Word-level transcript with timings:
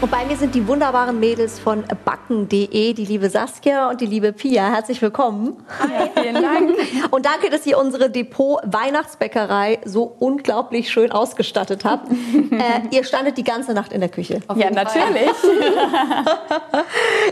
Und 0.00 0.12
bei 0.12 0.24
mir 0.24 0.36
sind 0.36 0.54
die 0.54 0.64
wunderbaren 0.68 1.18
Mädels 1.18 1.58
von 1.58 1.82
backen.de, 2.04 2.92
die 2.92 3.04
liebe 3.04 3.28
Saskia 3.30 3.90
und 3.90 4.00
die 4.00 4.06
liebe 4.06 4.32
Pia. 4.32 4.70
Herzlich 4.70 5.02
willkommen. 5.02 5.56
Hi, 5.80 6.08
vielen 6.14 6.40
Dank. 6.40 6.70
Und 7.10 7.26
danke, 7.26 7.50
dass 7.50 7.66
ihr 7.66 7.76
unsere 7.76 8.08
Depot 8.08 8.60
Weihnachtsbäckerei 8.64 9.80
so 9.84 10.04
unglaublich 10.20 10.92
schön 10.92 11.10
ausgestattet 11.10 11.84
habt. 11.84 12.12
äh, 12.52 12.94
ihr 12.94 13.02
standet 13.02 13.38
die 13.38 13.42
ganze 13.42 13.72
Nacht 13.72 13.92
in 13.92 13.98
der 13.98 14.08
Küche. 14.08 14.40
Ja, 14.54 14.70
natürlich. 14.70 15.32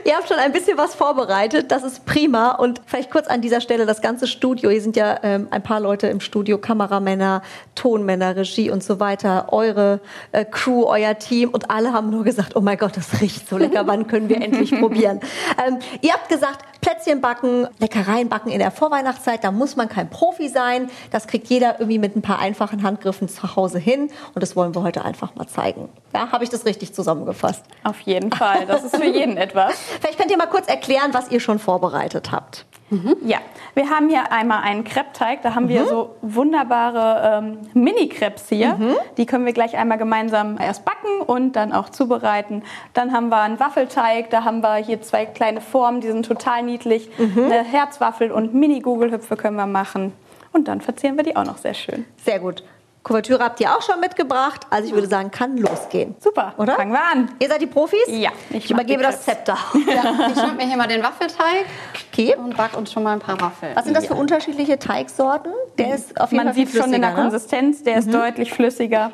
ihr 0.04 0.16
habt 0.16 0.26
schon 0.26 0.38
ein 0.38 0.50
bisschen 0.50 0.76
was 0.76 0.96
vorbereitet. 0.96 1.70
Das 1.70 1.84
ist 1.84 2.04
prima. 2.04 2.50
Und 2.56 2.80
vielleicht 2.84 3.12
kurz 3.12 3.28
an 3.28 3.42
dieser 3.42 3.60
Stelle 3.60 3.86
das 3.86 4.02
ganze 4.02 4.26
Studio. 4.26 4.70
Hier 4.70 4.82
sind 4.82 4.96
ja 4.96 5.20
ähm, 5.22 5.46
ein 5.52 5.62
paar 5.62 5.78
Leute 5.78 6.08
im 6.08 6.18
Studio, 6.18 6.58
Kameramänner, 6.58 7.42
Tonmänner, 7.76 8.34
Regie 8.34 8.70
und 8.70 8.82
so 8.82 8.98
weiter. 8.98 9.52
Eure 9.52 10.00
äh, 10.32 10.44
Crew, 10.44 10.82
euer 10.86 11.16
Team. 11.16 11.50
Und 11.50 11.70
alle 11.70 11.92
haben 11.92 12.10
nur 12.10 12.24
gesagt, 12.24 12.55
oh 12.56 12.60
mein 12.62 12.78
Gott, 12.78 12.96
das 12.96 13.20
riecht 13.20 13.48
so 13.48 13.58
lecker, 13.58 13.86
wann 13.86 14.06
können 14.06 14.28
wir 14.28 14.40
endlich 14.40 14.70
probieren? 14.80 15.20
Ähm, 15.64 15.78
ihr 16.00 16.12
habt 16.12 16.28
gesagt, 16.28 16.64
Plätzchen 16.80 17.20
backen, 17.20 17.68
Leckereien 17.78 18.28
backen 18.28 18.50
in 18.50 18.58
der 18.58 18.70
Vorweihnachtszeit, 18.70 19.44
da 19.44 19.50
muss 19.50 19.76
man 19.76 19.88
kein 19.88 20.08
Profi 20.08 20.48
sein. 20.48 20.88
Das 21.10 21.26
kriegt 21.26 21.48
jeder 21.48 21.78
irgendwie 21.78 21.98
mit 21.98 22.16
ein 22.16 22.22
paar 22.22 22.38
einfachen 22.38 22.82
Handgriffen 22.82 23.28
zu 23.28 23.56
Hause 23.56 23.78
hin. 23.78 24.10
Und 24.34 24.42
das 24.42 24.56
wollen 24.56 24.74
wir 24.74 24.82
heute 24.82 25.04
einfach 25.04 25.34
mal 25.34 25.46
zeigen. 25.46 25.88
Ja, 26.14 26.32
habe 26.32 26.44
ich 26.44 26.50
das 26.50 26.64
richtig 26.64 26.94
zusammengefasst? 26.94 27.62
Auf 27.84 28.00
jeden 28.00 28.32
Fall. 28.32 28.64
Das 28.66 28.84
ist 28.84 28.96
für 28.96 29.04
jeden 29.04 29.36
etwas. 29.36 29.74
Vielleicht 30.00 30.18
könnt 30.18 30.30
ihr 30.30 30.38
mal 30.38 30.46
kurz 30.46 30.66
erklären, 30.66 31.12
was 31.12 31.30
ihr 31.30 31.40
schon 31.40 31.58
vorbereitet 31.58 32.32
habt. 32.32 32.64
Mhm. 32.90 33.16
Ja, 33.24 33.38
wir 33.74 33.90
haben 33.90 34.08
hier 34.08 34.30
einmal 34.32 34.62
einen 34.62 34.84
Kreppteig. 34.84 35.42
Da 35.42 35.54
haben 35.54 35.64
mhm. 35.64 35.70
wir 35.70 35.86
so 35.86 36.16
wunderbare 36.22 37.42
ähm, 37.44 37.58
Mini-Crepes 37.74 38.48
hier. 38.48 38.74
Mhm. 38.74 38.96
Die 39.16 39.26
können 39.26 39.44
wir 39.44 39.52
gleich 39.52 39.76
einmal 39.76 39.98
gemeinsam 39.98 40.58
erst 40.60 40.84
backen 40.84 41.20
und 41.26 41.56
dann 41.56 41.72
auch 41.72 41.88
zubereiten. 41.88 42.62
Dann 42.94 43.12
haben 43.12 43.28
wir 43.28 43.40
einen 43.40 43.58
Waffelteig. 43.58 44.30
Da 44.30 44.44
haben 44.44 44.60
wir 44.60 44.76
hier 44.76 45.02
zwei 45.02 45.26
kleine 45.26 45.60
Formen, 45.60 46.00
die 46.00 46.08
sind 46.08 46.26
total 46.26 46.62
niedlich. 46.62 47.10
Mhm. 47.18 47.44
Eine 47.44 47.64
Herzwaffel 47.64 48.30
und 48.30 48.54
Mini-Gugelhüpfe 48.54 49.36
können 49.36 49.56
wir 49.56 49.66
machen. 49.66 50.12
Und 50.52 50.68
dann 50.68 50.80
verzieren 50.80 51.16
wir 51.16 51.24
die 51.24 51.36
auch 51.36 51.44
noch 51.44 51.58
sehr 51.58 51.74
schön. 51.74 52.06
Sehr 52.24 52.38
gut. 52.38 52.62
Kuvertüre 53.06 53.44
habt 53.44 53.60
ihr 53.60 53.72
auch 53.72 53.82
schon 53.82 54.00
mitgebracht. 54.00 54.62
Also 54.68 54.88
ich 54.88 54.92
würde 54.92 55.06
sagen, 55.06 55.30
kann 55.30 55.56
losgehen. 55.56 56.16
Super, 56.18 56.54
oder? 56.56 56.74
Fangen 56.74 56.90
wir 56.90 57.04
an. 57.04 57.30
Ihr 57.38 57.46
seid 57.46 57.62
die 57.62 57.66
Profis? 57.66 58.00
Ja. 58.08 58.30
Ich, 58.50 58.64
ich 58.64 58.70
übergebe 58.72 59.00
das 59.00 59.22
Zepter. 59.22 59.56
Ja, 59.86 60.28
ich 60.28 60.32
schnapp 60.32 60.56
mir 60.56 60.66
hier 60.66 60.76
mal 60.76 60.88
den 60.88 61.02
Waffelteig 61.04 61.66
okay. 62.10 62.34
und 62.34 62.56
back 62.56 62.76
uns 62.76 62.92
schon 62.92 63.04
mal 63.04 63.12
ein 63.12 63.20
paar 63.20 63.40
Waffeln. 63.40 63.76
Was 63.76 63.84
sind 63.84 63.96
das 63.96 64.06
für 64.06 64.14
unterschiedliche 64.14 64.80
Teigsorten? 64.80 65.52
Der 65.78 65.94
ist 65.94 66.20
auf 66.20 66.32
jeden 66.32 66.44
Man 66.44 66.54
sieht 66.54 66.70
schon 66.70 66.92
in 66.92 67.00
der 67.00 67.10
ne? 67.10 67.16
Konsistenz, 67.16 67.84
der 67.84 67.98
ist 67.98 68.08
mhm. 68.08 68.12
deutlich 68.12 68.52
flüssiger. 68.52 69.12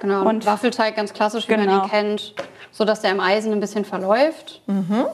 Genau, 0.00 0.26
und 0.26 0.46
Waffelteig 0.46 0.96
ganz 0.96 1.12
klassisch, 1.12 1.46
wie 1.46 1.54
genau. 1.54 1.70
man 1.70 1.84
ihn 1.84 1.90
kennt, 1.90 2.34
so 2.72 2.86
dass 2.86 3.02
der 3.02 3.10
im 3.10 3.20
Eisen 3.20 3.52
ein 3.52 3.60
bisschen 3.60 3.84
verläuft 3.84 4.62
mhm. 4.66 5.04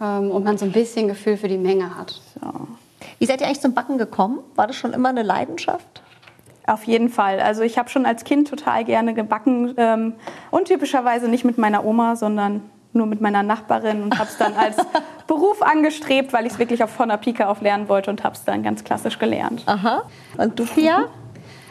ähm, 0.00 0.30
und 0.30 0.44
man 0.44 0.56
so 0.56 0.66
ein 0.66 0.72
bisschen 0.72 1.08
Gefühl 1.08 1.36
für 1.36 1.48
die 1.48 1.58
Menge 1.58 1.96
hat. 1.96 2.20
So. 2.40 2.68
Wie 3.18 3.26
seid 3.26 3.40
ihr 3.40 3.48
eigentlich 3.48 3.60
zum 3.60 3.74
Backen 3.74 3.98
gekommen? 3.98 4.38
War 4.54 4.68
das 4.68 4.76
schon 4.76 4.92
immer 4.92 5.08
eine 5.08 5.24
Leidenschaft? 5.24 6.02
Auf 6.70 6.84
jeden 6.84 7.08
Fall. 7.08 7.40
Also 7.40 7.62
ich 7.62 7.78
habe 7.78 7.88
schon 7.88 8.06
als 8.06 8.22
Kind 8.22 8.48
total 8.48 8.84
gerne 8.84 9.12
gebacken. 9.12 9.74
Ähm, 9.76 10.14
untypischerweise 10.52 11.26
nicht 11.26 11.44
mit 11.44 11.58
meiner 11.58 11.84
Oma, 11.84 12.14
sondern 12.14 12.62
nur 12.92 13.06
mit 13.06 13.20
meiner 13.20 13.42
Nachbarin 13.42 14.04
und 14.04 14.16
habe 14.16 14.28
es 14.30 14.36
dann 14.36 14.54
als 14.54 14.76
Beruf 15.26 15.62
angestrebt, 15.62 16.32
weil 16.32 16.46
ich 16.46 16.52
es 16.52 16.58
wirklich 16.60 16.84
auf 16.84 16.90
von 16.90 17.08
der 17.08 17.16
Pike 17.16 17.48
auf 17.48 17.60
lernen 17.60 17.88
wollte 17.88 18.10
und 18.10 18.22
habe 18.22 18.36
es 18.36 18.44
dann 18.44 18.62
ganz 18.62 18.84
klassisch 18.84 19.18
gelernt. 19.18 19.64
Aha. 19.66 20.02
Und 20.38 20.60
du, 20.60 20.64
Pia? 20.64 21.06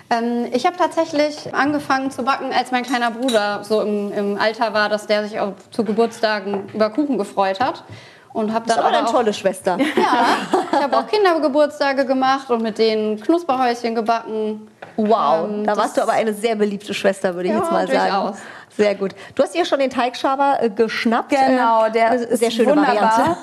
Ähm, 0.10 0.48
ich 0.52 0.66
habe 0.66 0.76
tatsächlich 0.76 1.54
angefangen 1.56 2.12
zu 2.12 2.24
backen, 2.24 2.52
als 2.52 2.72
mein 2.72 2.84
kleiner 2.84 3.12
Bruder 3.12 3.64
so 3.64 3.80
im, 3.82 4.12
im 4.12 4.38
Alter 4.38 4.74
war, 4.74 4.90
dass 4.90 5.08
der 5.08 5.26
sich 5.26 5.40
auch 5.40 5.54
zu 5.72 5.86
Geburtstagen 5.86 6.68
über 6.74 6.90
Kuchen 6.90 7.18
gefreut 7.18 7.62
hat. 7.62 7.86
Und 8.34 8.54
habe 8.54 8.68
dann 8.68 8.78
das 8.78 8.78
ist 8.78 8.84
aber 8.84 8.98
eine 8.98 9.08
tolle 9.08 9.34
Schwester. 9.34 9.78
Ja, 9.80 10.26
ich 10.72 10.80
habe 10.80 10.98
auch 10.98 11.08
Kindergeburtstage 11.08 12.06
gemacht 12.06 12.50
und 12.52 12.62
mit 12.62 12.78
denen 12.78 13.20
Knusperhäuschen 13.20 13.96
gebacken. 13.96 14.68
Wow, 15.08 15.50
ähm, 15.50 15.64
da 15.66 15.78
warst 15.78 15.98
du 15.98 16.02
aber 16.02 16.14
eine 16.14 16.34
sehr 16.34 16.56
beliebte 16.56 16.94
Schwester, 16.94 17.36
würde 17.36 17.50
ich 17.50 17.56
ja, 17.56 17.60
jetzt 17.60 17.72
mal 17.72 17.88
sagen. 17.88 18.12
Durchaus. 18.12 18.38
Sehr 18.76 18.96
gut. 18.96 19.12
Du 19.36 19.44
hast 19.44 19.54
hier 19.54 19.66
schon 19.66 19.80
den 19.80 19.90
Teigschaber 19.90 20.60
äh, 20.62 20.70
geschnappt. 20.70 21.30
Genau, 21.30 21.86
äh, 21.86 21.92
der 21.92 22.32
äh, 22.32 22.38
sehr 22.38 22.52
schöne 22.52 22.72
wunderbar. 22.72 22.96
Variante 22.96 23.38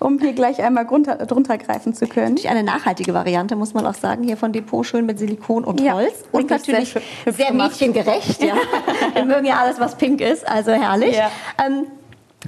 um 0.00 0.18
hier 0.18 0.32
gleich 0.32 0.60
einmal 0.62 0.86
drunter, 0.86 1.16
drunter 1.26 1.58
greifen 1.58 1.94
zu 1.94 2.06
können. 2.06 2.28
Natürlich 2.28 2.48
eine 2.48 2.62
nachhaltige 2.62 3.14
Variante, 3.14 3.54
muss 3.54 3.74
man 3.74 3.86
auch 3.86 3.94
sagen, 3.94 4.24
hier 4.24 4.36
von 4.36 4.52
Depot 4.52 4.84
schön 4.84 5.06
mit 5.06 5.18
Silikon 5.18 5.62
und 5.62 5.80
ja, 5.80 5.92
Holz. 5.92 6.24
Und 6.32 6.50
natürlich 6.50 6.92
sehr, 6.92 7.32
sehr 7.32 7.52
mädchengerecht. 7.52 8.42
Ja. 8.42 8.54
Wir 9.14 9.24
mögen 9.24 9.44
ja 9.44 9.58
alles, 9.58 9.78
was 9.78 9.96
pink 9.96 10.20
ist, 10.20 10.48
also 10.48 10.72
herrlich. 10.72 11.16
Ja. 11.16 11.30
Ähm, 11.64 11.86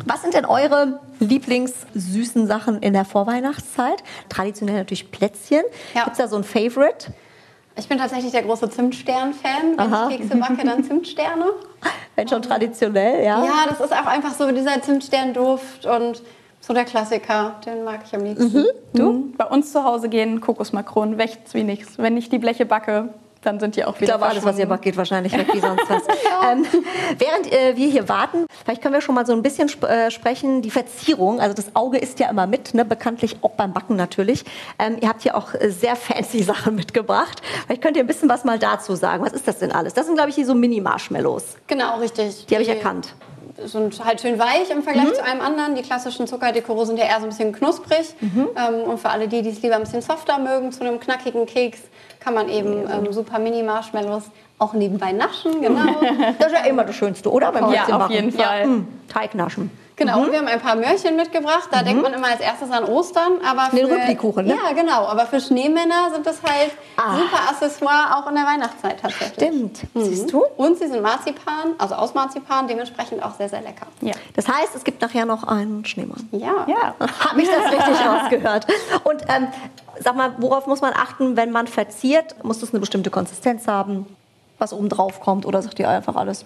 was 0.06 0.22
sind 0.22 0.32
denn 0.32 0.46
eure 0.46 1.00
Lieblingssüßen 1.20 2.46
Sachen 2.46 2.80
in 2.80 2.94
der 2.94 3.04
Vorweihnachtszeit? 3.04 4.02
Traditionell 4.30 4.76
natürlich 4.76 5.10
Plätzchen. 5.10 5.62
Ja. 5.94 6.04
Gibt 6.04 6.12
es 6.12 6.18
da 6.18 6.28
so 6.28 6.36
ein 6.36 6.44
Favorite? 6.44 7.12
Ich 7.76 7.88
bin 7.88 7.98
tatsächlich 7.98 8.32
der 8.32 8.42
große 8.42 8.68
Zimtstern-Fan. 8.70 9.76
Wenn 9.76 9.80
Aha. 9.80 10.08
ich 10.08 10.18
Kekse 10.18 10.36
backe, 10.36 10.64
dann 10.64 10.84
Zimtsterne. 10.84 11.46
Wenn 12.16 12.28
schon 12.28 12.42
traditionell, 12.42 13.24
ja? 13.24 13.42
Ja, 13.42 13.64
das 13.68 13.80
ist 13.80 13.92
auch 13.92 14.06
einfach 14.06 14.34
so 14.34 14.50
dieser 14.52 14.82
Zimtsternduft 14.82 15.86
und 15.86 16.22
so 16.60 16.74
der 16.74 16.84
Klassiker. 16.84 17.56
Den 17.64 17.84
mag 17.84 18.00
ich 18.04 18.14
am 18.14 18.24
liebsten. 18.24 18.58
Mhm. 18.58 18.66
Du? 18.92 19.12
Mhm. 19.12 19.32
Bei 19.36 19.46
uns 19.46 19.72
zu 19.72 19.82
Hause 19.84 20.08
gehen 20.08 20.40
Kokosmakronen 20.40 21.16
weg 21.16 21.38
wie 21.52 21.64
nichts. 21.64 21.98
Wenn 21.98 22.16
ich 22.18 22.28
die 22.28 22.38
Bleche 22.38 22.66
backe, 22.66 23.08
dann 23.42 23.60
sind 23.60 23.76
die 23.76 23.84
auch 23.84 23.96
wieder 24.00 24.02
Ich 24.02 24.08
glaube, 24.08 24.26
alles, 24.26 24.44
was 24.44 24.58
ihr 24.58 24.66
backt, 24.66 24.82
geht 24.82 24.96
wahrscheinlich 24.96 25.36
weg 25.36 25.48
wie 25.52 25.60
sonst 25.60 25.84
was. 25.88 26.02
ähm, 26.50 26.64
während 27.18 27.52
äh, 27.52 27.76
wir 27.76 27.88
hier 27.88 28.08
warten, 28.08 28.46
vielleicht 28.64 28.82
können 28.82 28.94
wir 28.94 29.00
schon 29.00 29.14
mal 29.14 29.26
so 29.26 29.32
ein 29.32 29.42
bisschen 29.42 29.68
sp 29.68 29.84
äh, 29.86 30.10
sprechen, 30.10 30.62
die 30.62 30.70
Verzierung, 30.70 31.40
also 31.40 31.54
das 31.54 31.74
Auge 31.74 31.98
ist 31.98 32.20
ja 32.20 32.30
immer 32.30 32.46
mit, 32.46 32.74
ne, 32.74 32.84
bekanntlich 32.84 33.36
auch 33.42 33.52
beim 33.52 33.72
Backen 33.72 33.96
natürlich. 33.96 34.44
Ähm, 34.78 34.96
ihr 35.00 35.08
habt 35.08 35.22
hier 35.22 35.36
auch 35.36 35.54
äh, 35.54 35.70
sehr 35.70 35.96
fancy 35.96 36.42
Sachen 36.42 36.74
mitgebracht. 36.74 37.42
Vielleicht 37.66 37.82
könnt 37.82 37.96
ihr 37.96 38.04
ein 38.04 38.06
bisschen 38.06 38.28
was 38.28 38.44
mal 38.44 38.58
dazu 38.58 38.94
sagen. 38.94 39.24
Was 39.24 39.32
ist 39.32 39.46
das 39.48 39.58
denn 39.58 39.72
alles? 39.72 39.94
Das 39.94 40.06
sind, 40.06 40.14
glaube 40.14 40.30
ich, 40.30 40.36
hier 40.36 40.46
so 40.46 40.54
Mini-Marshmallows. 40.54 41.56
Genau, 41.66 41.98
richtig. 41.98 42.46
Die 42.46 42.54
habe 42.54 42.62
ich 42.62 42.68
erkannt 42.68 43.14
sind 43.64 44.04
halt 44.04 44.20
schön 44.20 44.38
weich 44.38 44.70
im 44.70 44.82
Vergleich 44.82 45.10
mhm. 45.10 45.14
zu 45.14 45.24
einem 45.24 45.40
anderen. 45.40 45.74
Die 45.74 45.82
klassischen 45.82 46.26
Zuckerdekoro 46.26 46.84
sind 46.84 46.98
ja 46.98 47.04
eher 47.04 47.18
so 47.18 47.24
ein 47.24 47.28
bisschen 47.28 47.52
knusprig. 47.52 48.14
Mhm. 48.20 48.48
Ähm, 48.56 48.74
und 48.82 48.98
für 48.98 49.10
alle 49.10 49.28
die, 49.28 49.42
die 49.42 49.50
es 49.50 49.62
lieber 49.62 49.76
ein 49.76 49.82
bisschen 49.82 50.02
softer 50.02 50.38
mögen, 50.38 50.72
zu 50.72 50.80
einem 50.80 51.00
knackigen 51.00 51.46
Keks, 51.46 51.80
kann 52.22 52.34
man 52.34 52.48
eben 52.48 52.88
ähm, 52.88 53.12
super 53.12 53.38
Mini-Marshmallows 53.38 54.24
auch 54.58 54.74
nebenbei 54.74 55.12
naschen. 55.12 55.60
Genau. 55.60 55.80
das 56.38 56.52
ist 56.52 56.58
ja 56.58 56.64
immer 56.66 56.84
das 56.84 56.94
Schönste, 56.94 57.30
oder? 57.30 57.50
Beim 57.50 57.72
ja, 57.72 57.86
auf 57.86 58.10
jeden 58.10 58.32
Fall. 58.32 58.60
Ja. 58.60 58.66
Mhm. 58.66 58.88
Teignaschen. 59.08 59.70
Genau, 59.96 60.18
mhm. 60.18 60.24
und 60.24 60.32
wir 60.32 60.38
haben 60.38 60.48
ein 60.48 60.60
paar 60.60 60.74
Möhrchen 60.76 61.16
mitgebracht. 61.16 61.68
Da 61.70 61.82
mhm. 61.82 61.86
denkt 61.86 62.02
man 62.02 62.14
immer 62.14 62.28
als 62.28 62.40
erstes 62.40 62.70
an 62.70 62.84
Ostern. 62.84 63.32
Aber 63.46 63.70
für, 63.70 63.76
Den 63.76 63.86
Rüblikuchen, 63.86 64.46
ne? 64.46 64.54
Ja, 64.54 64.72
genau. 64.72 65.06
Aber 65.06 65.26
für 65.26 65.40
Schneemänner 65.40 66.10
sind 66.12 66.26
das 66.26 66.42
halt 66.42 66.72
ah. 66.96 67.16
super 67.16 67.50
Accessoire 67.50 68.16
auch 68.16 68.28
in 68.28 68.34
der 68.34 68.44
Weihnachtszeit 68.44 69.00
tatsächlich. 69.00 69.48
Stimmt. 69.48 69.94
Mhm. 69.94 70.04
Siehst 70.04 70.32
du? 70.32 70.44
Und 70.56 70.78
sie 70.78 70.88
sind 70.88 71.02
Marzipan, 71.02 71.74
also 71.78 71.94
aus 71.94 72.14
Marzipan, 72.14 72.68
dementsprechend 72.68 73.22
auch 73.22 73.34
sehr, 73.34 73.48
sehr 73.48 73.60
lecker. 73.60 73.86
Ja. 74.00 74.12
Das 74.34 74.48
heißt, 74.48 74.74
es 74.74 74.84
gibt 74.84 75.02
nachher 75.02 75.26
noch 75.26 75.44
einen 75.44 75.84
Schneemann. 75.84 76.28
Ja. 76.32 76.66
ja. 76.66 76.94
Habe 76.98 77.42
ich 77.42 77.48
das 77.48 77.70
richtig 77.70 78.06
rausgehört? 78.06 78.66
Und 79.04 79.22
ähm, 79.28 79.48
sag 80.02 80.16
mal, 80.16 80.34
worauf 80.38 80.66
muss 80.66 80.80
man 80.80 80.92
achten, 80.94 81.36
wenn 81.36 81.50
man 81.50 81.66
verziert? 81.66 82.42
Muss 82.44 82.60
das 82.60 82.70
eine 82.70 82.80
bestimmte 82.80 83.10
Konsistenz 83.10 83.66
haben? 83.66 84.06
Was 84.58 84.72
oben 84.72 84.88
drauf 84.88 85.20
kommt? 85.20 85.46
Oder 85.46 85.62
sagt 85.62 85.78
ihr 85.78 85.88
einfach 85.88 86.16
alles? 86.16 86.44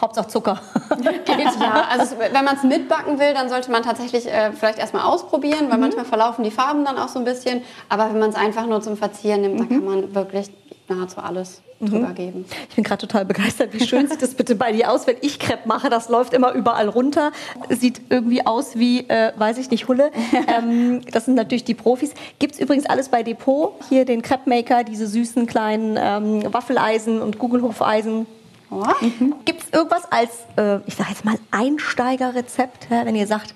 Hauptsache 0.00 0.28
Zucker. 0.28 0.60
ja, 1.60 1.86
also 1.90 2.16
wenn 2.18 2.44
man 2.44 2.56
es 2.56 2.62
mitbacken 2.62 3.18
will, 3.18 3.34
dann 3.34 3.48
sollte 3.48 3.70
man 3.70 3.82
tatsächlich 3.82 4.26
äh, 4.26 4.52
vielleicht 4.52 4.78
erstmal 4.78 5.02
ausprobieren, 5.02 5.68
weil 5.68 5.76
mhm. 5.76 5.84
manchmal 5.84 6.04
verlaufen 6.04 6.44
die 6.44 6.50
Farben 6.50 6.84
dann 6.84 6.98
auch 6.98 7.08
so 7.08 7.18
ein 7.18 7.24
bisschen. 7.24 7.62
Aber 7.88 8.08
wenn 8.10 8.18
man 8.20 8.30
es 8.30 8.36
einfach 8.36 8.66
nur 8.66 8.80
zum 8.80 8.96
Verzieren 8.96 9.40
nimmt, 9.40 9.54
mhm. 9.54 9.58
dann 9.58 9.68
kann 9.68 9.84
man 9.84 10.14
wirklich 10.14 10.50
nahezu 10.88 11.20
alles 11.20 11.62
mhm. 11.80 11.86
drüber 11.86 12.12
geben. 12.12 12.44
Ich 12.68 12.76
bin 12.76 12.84
gerade 12.84 13.00
total 13.00 13.24
begeistert. 13.24 13.72
Wie 13.72 13.86
schön 13.86 14.08
sieht 14.08 14.22
das 14.22 14.34
bitte 14.34 14.54
bei 14.54 14.72
dir 14.72 14.90
aus, 14.90 15.06
wenn 15.06 15.16
ich 15.20 15.38
Crepe 15.38 15.68
mache? 15.68 15.90
Das 15.90 16.08
läuft 16.08 16.32
immer 16.32 16.52
überall 16.52 16.88
runter. 16.88 17.32
Sieht 17.68 18.00
irgendwie 18.10 18.46
aus 18.46 18.76
wie, 18.76 19.08
äh, 19.08 19.32
weiß 19.36 19.58
ich 19.58 19.70
nicht, 19.70 19.88
Hulle. 19.88 20.10
ähm, 20.48 21.02
das 21.12 21.26
sind 21.26 21.34
natürlich 21.34 21.64
die 21.64 21.74
Profis. 21.74 22.14
Gibt 22.38 22.54
es 22.54 22.60
übrigens 22.60 22.86
alles 22.86 23.08
bei 23.08 23.22
Depot. 23.22 23.74
Hier 23.88 24.04
den 24.04 24.22
Crepe 24.22 24.48
Maker, 24.48 24.84
diese 24.84 25.06
süßen 25.06 25.46
kleinen 25.46 25.96
ähm, 25.98 26.52
Waffeleisen 26.52 27.20
und 27.20 27.38
Gugelhofeisen 27.38 28.26
Oh. 28.70 28.84
Mhm. 29.00 29.34
Gibt 29.44 29.62
es 29.62 29.72
irgendwas 29.72 30.04
als, 30.10 30.30
äh, 30.56 30.80
ich 30.86 30.94
sage 30.94 31.10
jetzt 31.10 31.24
mal, 31.24 31.38
Einsteigerrezept, 31.50 32.88
ja, 32.90 33.06
wenn 33.06 33.16
ihr 33.16 33.26
sagt, 33.26 33.54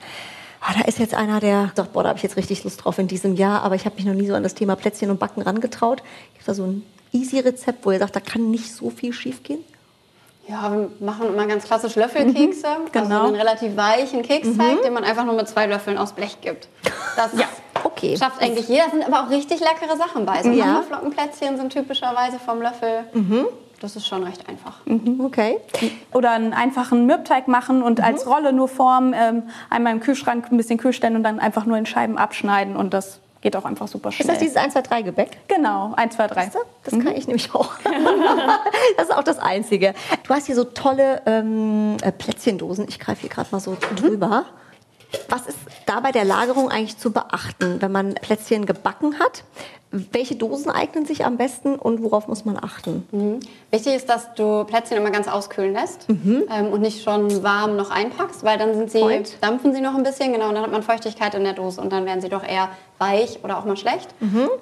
ah, 0.60 0.72
da 0.78 0.86
ist 0.86 0.98
jetzt 0.98 1.14
einer, 1.14 1.40
der 1.40 1.70
sagt, 1.74 1.92
boah, 1.92 2.02
da 2.02 2.10
habe 2.10 2.16
ich 2.16 2.22
jetzt 2.22 2.36
richtig 2.36 2.64
Lust 2.64 2.84
drauf 2.84 2.98
in 2.98 3.08
diesem 3.08 3.34
Jahr, 3.34 3.62
aber 3.62 3.74
ich 3.74 3.84
habe 3.84 3.96
mich 3.96 4.06
noch 4.06 4.14
nie 4.14 4.26
so 4.26 4.34
an 4.34 4.42
das 4.42 4.54
Thema 4.54 4.74
Plätzchen 4.74 5.10
und 5.10 5.20
Backen 5.20 5.42
rangetraut. 5.42 5.98
Gibt 6.32 6.40
es 6.40 6.46
da 6.46 6.54
so 6.54 6.64
ein 6.64 6.82
Easy-Rezept, 7.12 7.84
wo 7.84 7.90
ihr 7.90 7.98
sagt, 7.98 8.16
da 8.16 8.20
kann 8.20 8.50
nicht 8.50 8.74
so 8.74 8.90
viel 8.90 9.12
schief 9.12 9.42
gehen? 9.42 9.64
Ja, 10.48 10.72
wir 10.72 10.90
machen 11.00 11.28
immer 11.28 11.46
ganz 11.46 11.64
klassisch 11.64 11.94
Löffelkekse. 11.94 12.66
Mhm, 12.66 12.92
genau. 12.92 13.04
Also 13.04 13.26
einen 13.28 13.36
relativ 13.36 13.76
weichen 13.76 14.22
Keksteig, 14.22 14.78
mhm. 14.78 14.82
den 14.82 14.92
man 14.92 15.04
einfach 15.04 15.24
nur 15.24 15.34
mit 15.34 15.48
zwei 15.48 15.66
Löffeln 15.66 15.98
aus 15.98 16.12
Blech 16.12 16.40
gibt. 16.40 16.68
Das 17.16 17.32
ja. 17.38 17.46
Okay. 17.84 18.16
Schafft 18.16 18.40
eigentlich 18.42 18.68
jeder, 18.68 18.90
sind 18.90 19.06
aber 19.06 19.24
auch 19.24 19.30
richtig 19.30 19.60
leckere 19.60 19.96
Sachen 19.96 20.26
bei. 20.26 20.42
So 20.42 20.50
Ja. 20.50 20.66
Haferflockenplätzchen 20.76 21.56
sind 21.56 21.72
typischerweise 21.72 22.38
vom 22.38 22.60
Löffel. 22.60 23.04
Das 23.80 23.96
ist 23.96 24.06
schon 24.06 24.22
recht 24.22 24.48
einfach. 24.48 24.78
Okay. 25.18 25.58
Oder 26.12 26.30
einen 26.30 26.52
einfachen 26.52 27.06
Mürbteig 27.06 27.48
machen 27.48 27.82
und 27.82 28.00
als 28.00 28.26
Rolle 28.26 28.52
nur 28.52 28.68
formen, 28.68 29.12
ähm, 29.16 29.42
einmal 29.70 29.92
im 29.92 30.00
Kühlschrank 30.00 30.50
ein 30.50 30.56
bisschen 30.56 30.78
kühl 30.78 30.92
stellen 30.92 31.16
und 31.16 31.24
dann 31.24 31.40
einfach 31.40 31.66
nur 31.66 31.76
in 31.76 31.86
Scheiben 31.86 32.16
abschneiden 32.16 32.76
und 32.76 32.94
das 32.94 33.18
geht 33.42 33.56
auch 33.56 33.64
einfach 33.64 33.88
super 33.88 34.10
schnell. 34.10 34.26
Ist 34.26 34.32
das 34.32 34.38
dieses 34.38 34.56
1, 34.56 34.72
2, 34.72 34.82
3 34.82 35.02
Gebäck? 35.02 35.36
genau, 35.48 35.92
1, 35.94 36.16
2, 36.16 36.26
3. 36.28 36.50
Das 36.84 36.92
kann 36.92 37.14
ich 37.14 37.26
nämlich 37.26 37.54
auch. 37.54 37.74
das 38.96 39.08
ist 39.08 39.14
auch 39.14 39.24
das 39.24 39.38
Einzige. 39.38 39.94
Du 40.22 40.32
hast 40.32 40.46
hier 40.46 40.54
so 40.54 40.64
tolle 40.64 41.20
ähm, 41.26 41.96
äh, 42.02 42.12
Plätzchendosen. 42.12 42.86
Ich 42.88 42.98
greife 42.98 43.22
hier 43.22 43.30
gerade 43.30 43.48
mal 43.52 43.60
so 43.60 43.76
drüber. 43.96 44.46
Was 45.28 45.46
ist 45.46 45.58
da 45.92 46.00
bei 46.00 46.12
der 46.12 46.24
Lagerung 46.24 46.70
eigentlich 46.70 46.98
zu 46.98 47.12
beachten, 47.12 47.80
wenn 47.80 47.92
man 47.92 48.14
Plätzchen 48.14 48.66
gebacken 48.66 49.18
hat? 49.18 49.44
Welche 49.90 50.36
Dosen 50.36 50.70
eignen 50.70 51.04
sich 51.04 51.26
am 51.26 51.36
besten 51.36 51.74
und 51.74 52.02
worauf 52.02 52.26
muss 52.26 52.46
man 52.46 52.56
achten? 52.56 53.06
Wichtig 53.70 53.94
ist, 53.94 54.08
dass 54.08 54.32
du 54.34 54.64
Plätzchen 54.64 54.96
immer 54.96 55.10
ganz 55.10 55.28
auskühlen 55.28 55.74
lässt 55.74 56.06
ähm, 56.08 56.68
und 56.72 56.80
nicht 56.80 57.02
schon 57.04 57.42
warm 57.42 57.76
noch 57.76 57.90
einpackst, 57.90 58.42
weil 58.42 58.56
dann 58.56 58.74
sind 58.74 58.90
sie, 58.90 59.00
dampfen 59.42 59.74
sie 59.74 59.82
noch 59.82 59.94
ein 59.94 60.02
bisschen, 60.02 60.32
genau, 60.32 60.48
und 60.48 60.54
dann 60.54 60.62
hat 60.64 60.72
man 60.72 60.82
Feuchtigkeit 60.82 61.34
in 61.34 61.44
der 61.44 61.52
Dose 61.52 61.78
und 61.78 61.92
dann 61.92 62.06
werden 62.06 62.22
sie 62.22 62.30
doch 62.30 62.42
eher 62.42 62.70
weich 62.98 63.40
oder 63.44 63.58
auch 63.58 63.66
mal 63.66 63.76
schlecht. 63.76 64.08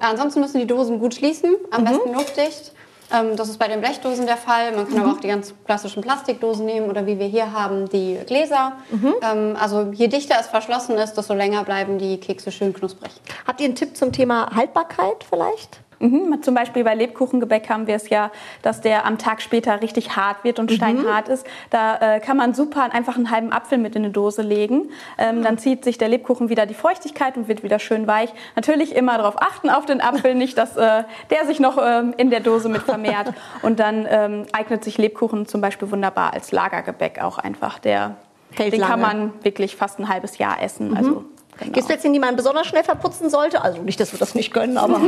Äh, 0.01 0.05
ansonsten 0.05 0.41
müssen 0.41 0.59
die 0.59 0.67
Dosen 0.67 0.99
gut 0.99 1.15
schließen, 1.15 1.55
am 1.71 1.85
besten 1.85 2.13
luftdicht. 2.13 2.73
Ähm, 3.13 3.35
das 3.35 3.49
ist 3.49 3.57
bei 3.57 3.67
den 3.67 3.81
Blechdosen 3.81 4.25
der 4.25 4.37
Fall. 4.37 4.71
Man 4.75 4.87
kann 4.87 4.99
aber 5.01 5.11
auch 5.13 5.19
die 5.19 5.27
ganz 5.27 5.53
klassischen 5.65 6.01
Plastikdosen 6.01 6.65
nehmen 6.65 6.89
oder 6.89 7.05
wie 7.05 7.19
wir 7.19 7.27
hier 7.27 7.51
haben, 7.53 7.89
die 7.89 8.19
Gläser. 8.25 8.73
Ähm, 9.21 9.55
also 9.59 9.91
je 9.91 10.07
dichter 10.07 10.35
es 10.39 10.47
verschlossen 10.47 10.97
ist, 10.97 11.13
desto 11.15 11.33
länger 11.33 11.63
bleiben 11.63 11.97
die 11.97 12.19
Kekse 12.19 12.51
schön 12.51 12.73
knusprig. 12.73 13.11
Habt 13.45 13.59
ihr 13.61 13.65
einen 13.65 13.75
Tipp 13.75 13.95
zum 13.97 14.11
Thema 14.11 14.55
Haltbarkeit 14.55 15.25
vielleicht? 15.27 15.79
Mhm. 16.01 16.41
Zum 16.41 16.55
Beispiel 16.55 16.83
bei 16.83 16.95
Lebkuchengebäck 16.95 17.69
haben 17.69 17.87
wir 17.87 17.95
es 17.95 18.09
ja, 18.09 18.31
dass 18.61 18.81
der 18.81 19.05
am 19.05 19.17
Tag 19.17 19.41
später 19.41 19.81
richtig 19.81 20.15
hart 20.15 20.43
wird 20.43 20.59
und 20.59 20.71
steinhart 20.71 21.29
ist. 21.29 21.45
Da 21.69 22.15
äh, 22.15 22.19
kann 22.19 22.37
man 22.37 22.53
super 22.53 22.89
einfach 22.91 23.15
einen 23.15 23.29
halben 23.29 23.53
Apfel 23.53 23.77
mit 23.77 23.95
in 23.95 24.03
eine 24.03 24.11
Dose 24.11 24.41
legen. 24.41 24.89
Ähm, 25.17 25.43
dann 25.43 25.57
zieht 25.57 25.83
sich 25.83 25.97
der 25.97 26.09
Lebkuchen 26.09 26.49
wieder 26.49 26.65
die 26.65 26.73
Feuchtigkeit 26.73 27.37
und 27.37 27.47
wird 27.47 27.63
wieder 27.63 27.79
schön 27.79 28.07
weich. 28.07 28.29
Natürlich 28.55 28.95
immer 28.95 29.17
darauf 29.17 29.41
achten 29.41 29.69
auf 29.69 29.85
den 29.85 30.01
Apfel, 30.01 30.35
nicht, 30.35 30.57
dass 30.57 30.75
äh, 30.75 31.03
der 31.29 31.45
sich 31.45 31.59
noch 31.59 31.77
ähm, 31.81 32.13
in 32.17 32.29
der 32.29 32.39
Dose 32.39 32.69
mit 32.69 32.81
vermehrt. 32.81 33.33
Und 33.61 33.79
dann 33.79 34.07
ähm, 34.09 34.45
eignet 34.53 34.83
sich 34.83 34.97
Lebkuchen 34.97 35.45
zum 35.45 35.61
Beispiel 35.61 35.91
wunderbar 35.91 36.33
als 36.33 36.51
Lagergebäck 36.51 37.21
auch 37.21 37.37
einfach. 37.37 37.79
Der, 37.79 38.15
Hält 38.53 38.73
den 38.73 38.81
kann 38.81 39.01
lange. 39.01 39.19
man 39.19 39.33
wirklich 39.43 39.75
fast 39.75 39.99
ein 39.99 40.09
halbes 40.09 40.37
Jahr 40.37 40.61
essen. 40.61 40.95
Also, 40.97 41.25
genau. 41.57 41.65
Gibt 41.65 41.77
es 41.77 41.85
Plätzchen, 41.85 42.13
die 42.13 42.19
man 42.19 42.35
besonders 42.35 42.67
schnell 42.67 42.83
verputzen 42.83 43.29
sollte? 43.29 43.61
Also 43.63 43.81
nicht, 43.81 43.99
dass 43.99 44.11
wir 44.11 44.19
das 44.19 44.35
nicht 44.35 44.53
können, 44.53 44.77
aber 44.77 44.99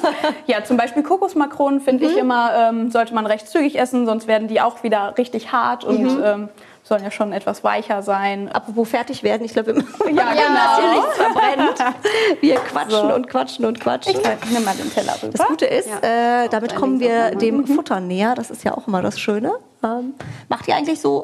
Ja, 0.46 0.64
zum 0.64 0.76
Beispiel 0.76 1.02
Kokosmakronen 1.02 1.80
finde 1.80 2.06
ich 2.06 2.16
immer, 2.16 2.52
ähm, 2.54 2.90
sollte 2.90 3.14
man 3.14 3.26
recht 3.26 3.48
zügig 3.48 3.78
essen, 3.78 4.06
sonst 4.06 4.26
werden 4.26 4.48
die 4.48 4.60
auch 4.60 4.82
wieder 4.82 5.14
richtig 5.18 5.52
hart 5.52 5.84
und 5.84 6.20
ähm, 6.24 6.48
sollen 6.84 7.04
ja 7.04 7.10
schon 7.12 7.32
etwas 7.32 7.62
weicher 7.62 8.02
sein. 8.02 8.50
apropos 8.52 8.88
fertig 8.88 9.22
werden, 9.22 9.44
ich 9.44 9.52
glaube, 9.52 9.76
wir 9.76 9.82
Ja, 10.12 10.24
dass 10.34 10.78
hier 10.80 10.92
nichts 10.94 11.16
verbrennt. 11.16 11.94
Wir 12.40 12.56
quatschen 12.56 13.12
und 13.12 13.28
quatschen 13.28 13.64
und 13.64 13.80
quatschen. 13.80 14.14
Ich 14.44 14.50
nehme 14.50 14.64
mal 14.64 14.74
den 14.74 14.92
Teller 14.92 15.14
rüber. 15.22 15.32
Das 15.36 15.46
Gute 15.46 15.66
ist, 15.66 15.88
Ja. 16.02 16.44
äh, 16.44 16.48
damit 16.48 16.74
kommen 16.74 16.98
wir 17.00 17.36
dem 17.36 17.66
Futter 17.66 18.00
näher. 18.00 18.34
Das 18.34 18.50
ist 18.50 18.64
ja 18.64 18.76
auch 18.76 18.88
immer 18.88 19.00
das 19.00 19.20
Schöne. 19.20 19.52
Ähm, 19.84 20.14
macht 20.48 20.66
ihr 20.68 20.74
eigentlich 20.74 21.00
so 21.00 21.22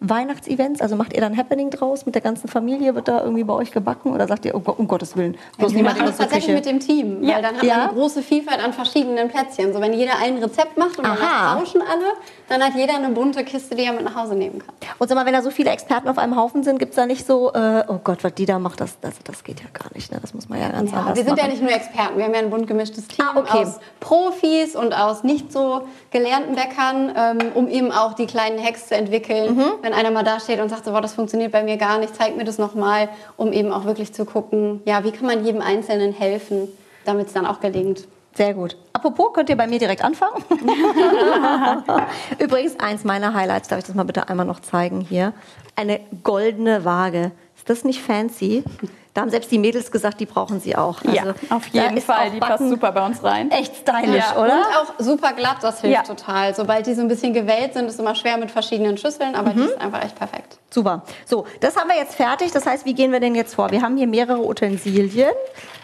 Back-Weihnachtsevents? 0.00 0.80
Also 0.80 0.96
macht 0.96 1.12
ihr 1.12 1.20
dann 1.20 1.36
Happening 1.36 1.70
draus 1.70 2.06
mit 2.06 2.14
der 2.14 2.22
ganzen 2.22 2.48
Familie? 2.48 2.94
Wird 2.94 3.08
da 3.08 3.20
irgendwie 3.22 3.44
bei 3.44 3.54
euch 3.54 3.70
gebacken? 3.70 4.12
Oder 4.12 4.26
sagt 4.26 4.44
ihr, 4.44 4.54
oh 4.54 4.62
um 4.76 4.88
Gottes 4.88 5.16
Willen, 5.16 5.36
bloß 5.58 5.72
Wir 5.72 5.76
niemand 5.78 5.98
in 5.98 6.04
machen 6.04 6.12
das 6.18 6.20
unsere 6.26 6.28
tatsächlich 6.28 6.62
Küche? 6.62 6.74
mit 6.74 6.82
dem 6.82 6.86
Team, 6.86 7.22
Ja. 7.22 7.36
weil 7.36 7.42
dann 7.42 7.56
hat 7.56 7.62
Ja? 7.62 7.76
man 7.76 7.88
eine 7.88 7.92
große 7.98 8.22
Vielfalt 8.22 8.62
an 8.62 8.72
verschiedenen 8.72 9.28
Plätzchen. 9.28 9.72
So 9.72 9.80
wenn 9.80 9.92
jeder 9.92 10.12
ein 10.22 10.38
Rezept 10.38 10.76
macht 10.78 10.98
und 10.98 11.04
Aha. 11.06 11.16
danach 11.20 11.58
tauschen 11.60 11.82
alle, 11.82 12.04
dann 12.48 12.62
hat 12.62 12.74
jeder 12.74 12.96
eine 12.96 13.10
bunte 13.10 13.44
Kiste, 13.44 13.74
die 13.74 13.84
er 13.84 13.92
mit 13.92 14.04
nach 14.04 14.14
Hause 14.16 14.34
nehmen 14.34 14.58
kann. 14.58 14.74
Und 14.98 15.08
sag 15.08 15.16
mal, 15.16 15.26
wenn 15.26 15.32
da 15.34 15.42
so 15.42 15.50
viele 15.50 15.70
Experten 15.70 16.08
auf 16.08 16.18
einem 16.18 16.36
Haufen 16.36 16.62
sind, 16.64 16.78
gibt 16.78 16.90
es 16.90 16.96
da 16.96 17.06
nicht 17.06 17.26
so, 17.26 17.52
äh, 17.52 17.84
oh 17.88 17.98
Gott, 18.02 18.24
was 18.24 18.34
die 18.34 18.46
da 18.46 18.58
macht, 18.58 18.80
das, 18.80 18.98
das, 19.00 19.14
das 19.24 19.44
geht 19.44 19.60
ja 19.60 19.66
gar 19.72 19.92
nicht. 19.94 20.10
Ne? 20.12 20.18
Das 20.20 20.34
muss 20.34 20.48
man 20.48 20.60
ja 20.60 20.68
ganz 20.68 20.90
Ja, 20.90 20.98
anders 20.98 21.16
wir 21.16 21.24
sind 21.24 21.36
ja 21.36 21.44
machen. 21.44 21.50
nicht 21.52 21.62
nur 21.62 21.72
Experten, 21.72 22.16
wir 22.18 22.24
haben 22.24 22.34
ja 22.34 22.40
ein 22.40 22.50
bunt 22.50 22.66
gemischtes 22.66 23.06
Team 23.06 23.24
Ah, 23.34 23.38
okay. 23.38 23.58
aus 23.64 23.78
Profis 24.00 24.74
und 24.76 24.92
aus 24.92 25.22
nicht 25.24 25.52
so 25.52 25.82
gelernten 26.10 26.54
Bäckern, 26.54 27.12
ähm, 27.16 27.38
um 27.54 27.68
eben 27.68 27.92
auch 27.92 28.14
die 28.14 28.26
kleinen 28.26 28.62
Hacks 28.62 28.88
zu 28.88 28.96
entwickeln. 28.96 29.54
Mhm. 29.56 29.72
Wenn 29.90 29.98
einer 29.98 30.12
mal 30.12 30.22
da 30.22 30.38
steht 30.38 30.60
und 30.60 30.68
sagt, 30.68 30.84
so, 30.84 30.92
boah, 30.92 31.00
das 31.00 31.14
funktioniert 31.14 31.50
bei 31.50 31.64
mir 31.64 31.76
gar 31.76 31.98
nicht, 31.98 32.14
zeig 32.14 32.36
mir 32.36 32.44
das 32.44 32.58
nochmal, 32.58 33.08
um 33.36 33.52
eben 33.52 33.72
auch 33.72 33.86
wirklich 33.86 34.12
zu 34.12 34.24
gucken, 34.24 34.80
ja, 34.84 35.02
wie 35.02 35.10
kann 35.10 35.26
man 35.26 35.44
jedem 35.44 35.60
Einzelnen 35.60 36.12
helfen, 36.12 36.68
damit 37.04 37.26
es 37.26 37.32
dann 37.32 37.44
auch 37.44 37.58
gelingt. 37.58 38.06
Sehr 38.36 38.54
gut. 38.54 38.76
Apropos, 38.92 39.32
könnt 39.32 39.48
ihr 39.48 39.56
bei 39.56 39.66
mir 39.66 39.80
direkt 39.80 40.04
anfangen? 40.04 40.44
Übrigens, 42.38 42.78
eins 42.78 43.02
meiner 43.02 43.34
Highlights, 43.34 43.66
darf 43.66 43.80
ich 43.80 43.84
das 43.84 43.96
mal 43.96 44.04
bitte 44.04 44.28
einmal 44.28 44.46
noch 44.46 44.60
zeigen 44.60 45.00
hier? 45.00 45.32
Eine 45.74 45.98
goldene 46.22 46.84
Waage. 46.84 47.32
Ist 47.56 47.68
das 47.68 47.82
nicht 47.82 48.00
fancy? 48.00 48.62
Da 49.12 49.22
haben 49.22 49.30
selbst 49.30 49.50
die 49.50 49.58
Mädels 49.58 49.90
gesagt, 49.90 50.20
die 50.20 50.26
brauchen 50.26 50.60
sie 50.60 50.76
auch. 50.76 51.02
ja, 51.02 51.22
Also, 51.22 51.34
auf 51.50 51.68
da 51.72 51.82
jeden 51.84 52.00
Fall. 52.00 52.30
Die 52.30 52.38
passt 52.38 52.68
super 52.68 52.92
bei 52.92 53.04
uns 53.04 53.22
rein. 53.24 53.50
Echt 53.50 53.74
stylisch, 53.76 54.24
Ja. 54.34 54.40
oder? 54.40 54.54
Und 54.54 54.64
auch 54.76 54.94
super 54.98 55.32
glatt, 55.32 55.56
das 55.62 55.80
hilft 55.80 55.96
Ja. 55.96 56.02
total. 56.14 56.54
Sobald 56.54 56.86
die 56.86 56.94
so 56.94 57.00
ein 57.00 57.08
bisschen 57.08 57.34
gewellt 57.34 57.74
sind, 57.74 57.86
ist 57.86 57.94
es 57.94 57.98
immer 57.98 58.14
schwer 58.14 58.36
mit 58.36 58.52
verschiedenen 58.52 58.96
Schüsseln, 58.98 59.34
aber 59.34 59.50
Mhm. 59.50 59.56
die 59.56 59.62
ist 59.64 59.80
einfach 59.80 60.04
echt 60.04 60.14
perfekt. 60.14 60.58
Super. 60.72 61.02
So, 61.26 61.44
das 61.58 61.76
haben 61.76 61.88
wir 61.88 61.96
jetzt 61.96 62.14
fertig. 62.14 62.52
Das 62.52 62.66
heißt, 62.66 62.84
wie 62.86 62.94
gehen 62.94 63.10
wir 63.10 63.18
denn 63.18 63.34
jetzt 63.34 63.56
vor? 63.56 63.70
Wir 63.72 63.82
haben 63.82 63.96
hier 63.96 64.06
mehrere 64.06 64.46
Utensilien, 64.46 65.30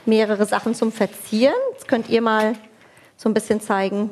mehrere 0.05 0.47
Sachen 0.47 0.75
zum 0.77 0.93
Verzieren. 0.93 1.55
Jetzt 1.73 1.89
könnt 1.89 2.09
ihr 2.09 2.23
mal 2.23 2.53
so 3.17 3.29
ein 3.29 3.35
bisschen 3.35 3.61
zeigen, 3.61 4.11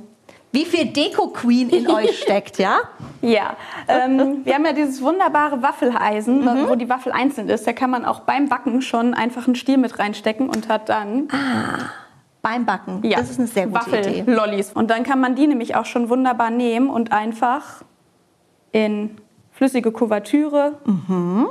wie 0.54 0.64
viel 0.64 0.86
Deko-Queen 0.86 1.68
in 1.70 1.90
euch 1.90 2.18
steckt, 2.22 2.58
ja? 2.58 2.76
Ja, 3.20 3.56
ähm, 3.88 4.42
wir 4.44 4.54
haben 4.54 4.64
ja 4.64 4.72
dieses 4.72 5.02
wunderbare 5.02 5.62
Waffeleisen, 5.62 6.44
Mhm. 6.44 6.68
wo 6.68 6.74
die 6.76 6.88
Waffel 6.88 7.12
einzeln 7.12 7.48
ist. 7.48 7.66
Da 7.66 7.72
kann 7.72 7.90
man 7.90 8.04
auch 8.04 8.20
beim 8.20 8.48
Backen 8.48 8.80
schon 8.82 9.14
einfach 9.14 9.46
einen 9.46 9.56
Stiel 9.56 9.78
mit 9.78 9.98
reinstecken 9.98 10.48
und 10.48 10.68
hat 10.68 10.88
dann 10.88 11.28
Beim 12.42 12.66
Backen. 12.66 13.00
ja, 13.02 13.18
Das 13.18 13.30
ist 13.30 13.38
eine 13.38 13.48
sehr 13.48 13.66
gute 13.66 13.98
Idee. 13.98 14.20
Waffellollis. 14.26 14.72
Und 14.72 14.90
dann 14.90 15.02
kann 15.02 15.18
man 15.20 15.34
die 15.34 15.46
nämlich 15.46 15.76
auch 15.76 15.86
schon 15.86 16.08
wunderbar 16.10 16.50
nehmen 16.50 16.90
und 16.90 17.10
einfach 17.12 17.82
in 18.72 19.16
flüssige 19.52 19.90
Kuvertüre 19.92 20.78
Mhm. 20.84 21.46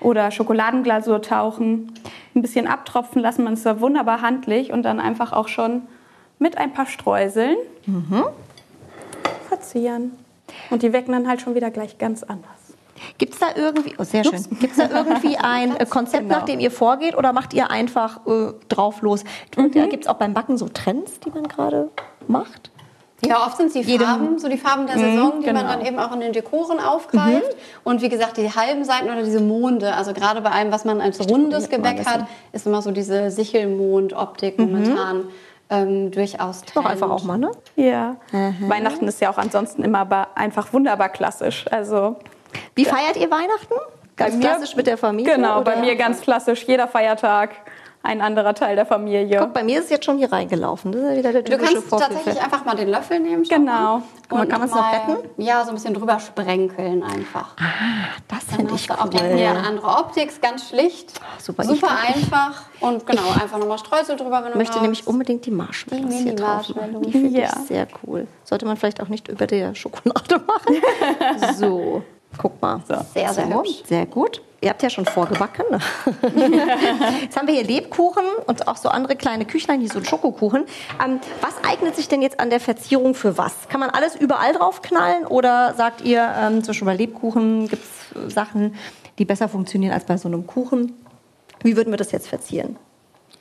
oder 0.00 0.30
Schokoladenglasur 0.30 1.20
tauchen, 1.22 1.92
ein 2.34 2.40
bisschen 2.42 2.66
abtropfen 2.66 3.20
lassen. 3.20 3.44
Man 3.44 3.52
ist 3.54 3.66
da 3.66 3.80
wunderbar 3.80 4.22
handlich 4.22 4.72
und 4.72 4.82
dann 4.84 4.98
einfach 5.00 5.32
auch 5.32 5.48
schon 5.48 5.82
mit 6.42 6.58
ein 6.58 6.72
paar 6.74 6.86
Streuseln 6.86 7.56
Mhm. 7.86 8.24
verzieren. 9.48 10.12
Und 10.70 10.82
die 10.82 10.92
wecken 10.92 11.12
dann 11.12 11.28
halt 11.28 11.40
schon 11.40 11.54
wieder 11.54 11.70
gleich 11.70 11.98
ganz 11.98 12.22
anders. 12.22 12.46
Gibt 13.18 13.34
es 13.34 13.40
da 13.40 13.46
irgendwie, 13.56 13.94
oh 13.98 14.04
sehr 14.04 14.22
schön, 14.22 14.44
gibt 14.60 14.72
es 14.72 14.76
da 14.76 14.88
irgendwie 14.90 15.36
ein 15.42 15.76
äh, 15.76 15.86
Konzept, 15.86 16.24
Genau. 16.24 16.36
nach 16.38 16.44
dem 16.44 16.60
ihr 16.60 16.70
vorgeht 16.70 17.16
oder 17.16 17.32
macht 17.32 17.52
ihr 17.52 17.70
einfach 17.70 18.20
äh, 18.26 18.52
drauf 18.68 19.02
los? 19.02 19.24
Mhm. 19.56 19.72
Gibt 19.88 20.04
es 20.04 20.06
auch 20.08 20.14
beim 20.16 20.34
Backen 20.34 20.56
so 20.56 20.68
Trends, 20.68 21.18
die 21.20 21.30
man 21.30 21.44
gerade 21.48 21.88
macht? 22.28 22.70
Ja, 23.24 23.46
oft 23.46 23.56
sind 23.56 23.66
es 23.68 23.72
die 23.74 23.80
Jedem- 23.82 24.06
Farben, 24.06 24.38
so 24.40 24.48
die 24.48 24.56
Farben 24.58 24.86
der 24.86 24.98
Saison, 24.98 25.40
die 25.40 25.46
man 25.46 25.56
genau. 25.64 25.68
dann 25.68 25.86
eben 25.86 25.98
auch 26.00 26.12
in 26.12 26.18
den 26.20 26.32
Dekoren 26.32 26.80
aufgreift. 26.80 27.54
Und 27.84 28.02
wie 28.02 28.08
gesagt, 28.08 28.36
die 28.36 28.50
halben 28.52 28.84
Seiten 28.84 29.04
oder 29.06 29.22
diese 29.22 29.40
Monde, 29.40 29.94
also 29.94 30.12
gerade 30.12 30.40
bei 30.40 30.50
allem, 30.50 30.72
was 30.72 30.84
man 30.84 31.00
als 31.00 31.20
rundes 31.30 31.68
Gebäck 31.68 32.04
hat, 32.04 32.26
ist 32.52 32.66
immer 32.66 32.82
so 32.82 32.90
diese 32.90 33.30
Sichelmond-Optik 33.30 34.58
momentan 34.58 35.24
ähm, 35.72 36.10
durchaus 36.10 36.60
Doch 36.62 36.74
Trend. 36.82 36.86
einfach 36.86 37.10
auch 37.10 37.24
mal, 37.24 37.38
ne? 37.38 37.50
Ja. 37.76 38.16
Weihnachten 38.60 39.08
ist 39.08 39.20
ja 39.20 39.30
auch 39.30 39.38
ansonsten 39.38 39.82
immer 39.82 40.06
einfach 40.34 40.72
wunderbar 40.72 41.08
klassisch. 41.08 41.64
Also 41.70 42.16
Wie 42.74 42.84
feiert 42.84 43.16
ihr 43.16 43.30
Weihnachten? 43.30 43.74
Ganz 44.16 44.32
Bei 44.32 44.36
mir- 44.38 44.44
klassisch 44.44 44.76
mit 44.76 44.86
der 44.86 44.98
Familie? 44.98 45.34
genau, 45.34 45.56
oder? 45.60 45.72
bei 45.72 45.76
mir 45.76 45.96
ganz 45.96 46.20
klassisch. 46.20 46.64
Jeder 46.68 46.86
Feiertag 46.86 47.50
ein 48.04 48.20
anderer 48.20 48.54
Teil 48.54 48.74
der 48.76 48.84
Familie. 48.86 49.38
Guck, 49.38 49.52
bei 49.54 49.62
mir 49.62 49.78
ist 49.78 49.84
es 49.84 49.90
jetzt 49.90 50.04
schon 50.04 50.18
hier 50.18 50.32
reingelaufen. 50.32 50.90
Das 50.92 51.00
ist 51.02 51.08
ja 51.10 51.16
wieder 51.16 51.32
der 51.32 51.42
Du 51.42 51.52
typische 51.52 51.72
kannst 51.74 51.88
Vorführfilm. 51.88 52.16
tatsächlich 52.18 52.44
einfach 52.44 52.64
mal 52.64 52.74
den 52.74 52.88
Löffel 52.88 53.20
nehmen. 53.20 53.44
Genau. 53.44 54.02
Guck 54.28 54.38
mal, 54.38 54.40
Und 54.44 54.48
kann 54.50 54.60
man's 54.60 54.72
noch 54.72 54.80
mal, 54.80 54.90
retten? 55.14 55.28
Ja, 55.36 55.62
so 55.64 55.68
ein 55.70 55.74
bisschen 55.74 55.94
drüber 55.94 56.18
sprenkeln 56.18 57.02
einfach. 57.04 57.54
Das 58.28 58.46
Dann 58.46 58.56
finde 58.56 58.74
ich 58.74 58.88
hast 58.88 58.98
du 58.98 59.00
auch 59.00 59.04
cool. 59.06 59.10
direkt 59.10 59.34
wieder 59.36 59.50
eine 59.50 59.66
andere 59.66 59.86
Optik, 59.86 60.28
ist 60.28 60.42
ganz 60.42 60.68
schlicht, 60.68 61.12
super. 61.38 61.64
super, 61.64 61.74
Ich 61.74 61.80
glaub, 61.80 61.92
ich- 62.08 62.14
einfach 62.16 62.62
und 62.80 63.06
genau, 63.06 63.22
einfach 63.40 63.58
nochmal 63.58 63.78
Streusel 63.78 64.16
drüber, 64.16 64.38
wenn 64.40 64.46
Ich 64.46 64.52
du 64.52 64.58
möchte 64.58 64.72
magst. 64.72 64.82
nämlich 64.82 65.06
unbedingt 65.06 65.46
die 65.46 65.50
Marshmallows 65.52 66.08
Die 66.10 66.22
hier 66.24 66.34
drauf 66.34 66.68
machen. 66.74 67.02
Die 67.02 67.12
finde 67.12 67.40
Ja. 67.40 67.50
ich 67.60 67.68
sehr 67.68 67.86
cool. 68.06 68.26
Sollte 68.44 68.66
man 68.66 68.76
vielleicht 68.76 69.00
auch 69.00 69.08
nicht 69.08 69.28
über 69.28 69.46
der 69.46 69.74
Schokolade 69.74 70.38
machen. 70.46 70.82
so, 71.56 72.02
guck 72.36 72.60
mal. 72.60 72.80
Sehr, 73.14 73.32
sehr 73.32 73.48
hübsch. 73.48 73.82
Sehr 73.86 74.06
gut. 74.06 74.42
Ihr 74.62 74.70
habt 74.70 74.80
ja 74.80 74.90
schon 74.90 75.04
vorgebacken. 75.04 75.66
jetzt 77.20 77.36
haben 77.36 77.48
wir 77.48 77.54
hier 77.54 77.64
Lebkuchen 77.64 78.22
und 78.46 78.68
auch 78.68 78.76
so 78.76 78.90
andere 78.90 79.16
kleine 79.16 79.44
Küchlein, 79.44 79.80
hier 79.80 79.90
so 79.90 80.04
Schokokuchen. 80.04 80.66
Ähm, 81.04 81.18
was 81.40 81.54
eignet 81.68 81.96
sich 81.96 82.06
denn 82.06 82.22
jetzt 82.22 82.38
an 82.38 82.48
der 82.48 82.60
Verzierung 82.60 83.16
für 83.16 83.36
was? 83.36 83.52
Kann 83.68 83.80
man 83.80 83.90
alles 83.90 84.14
überall 84.14 84.52
drauf 84.52 84.80
knallen 84.80 85.26
oder 85.26 85.74
sagt 85.74 86.02
ihr, 86.02 86.32
ähm, 86.38 86.62
zum 86.62 86.68
Beispiel 86.68 86.86
bei 86.86 86.94
Lebkuchen 86.94 87.66
gibt 87.66 87.82
es 87.82 88.32
Sachen, 88.32 88.76
die 89.18 89.24
besser 89.24 89.48
funktionieren 89.48 89.92
als 89.92 90.04
bei 90.04 90.16
so 90.16 90.28
einem 90.28 90.46
Kuchen? 90.46 90.94
Wie 91.64 91.76
würden 91.76 91.92
wir 91.92 91.98
das 91.98 92.12
jetzt 92.12 92.28
verzieren? 92.28 92.76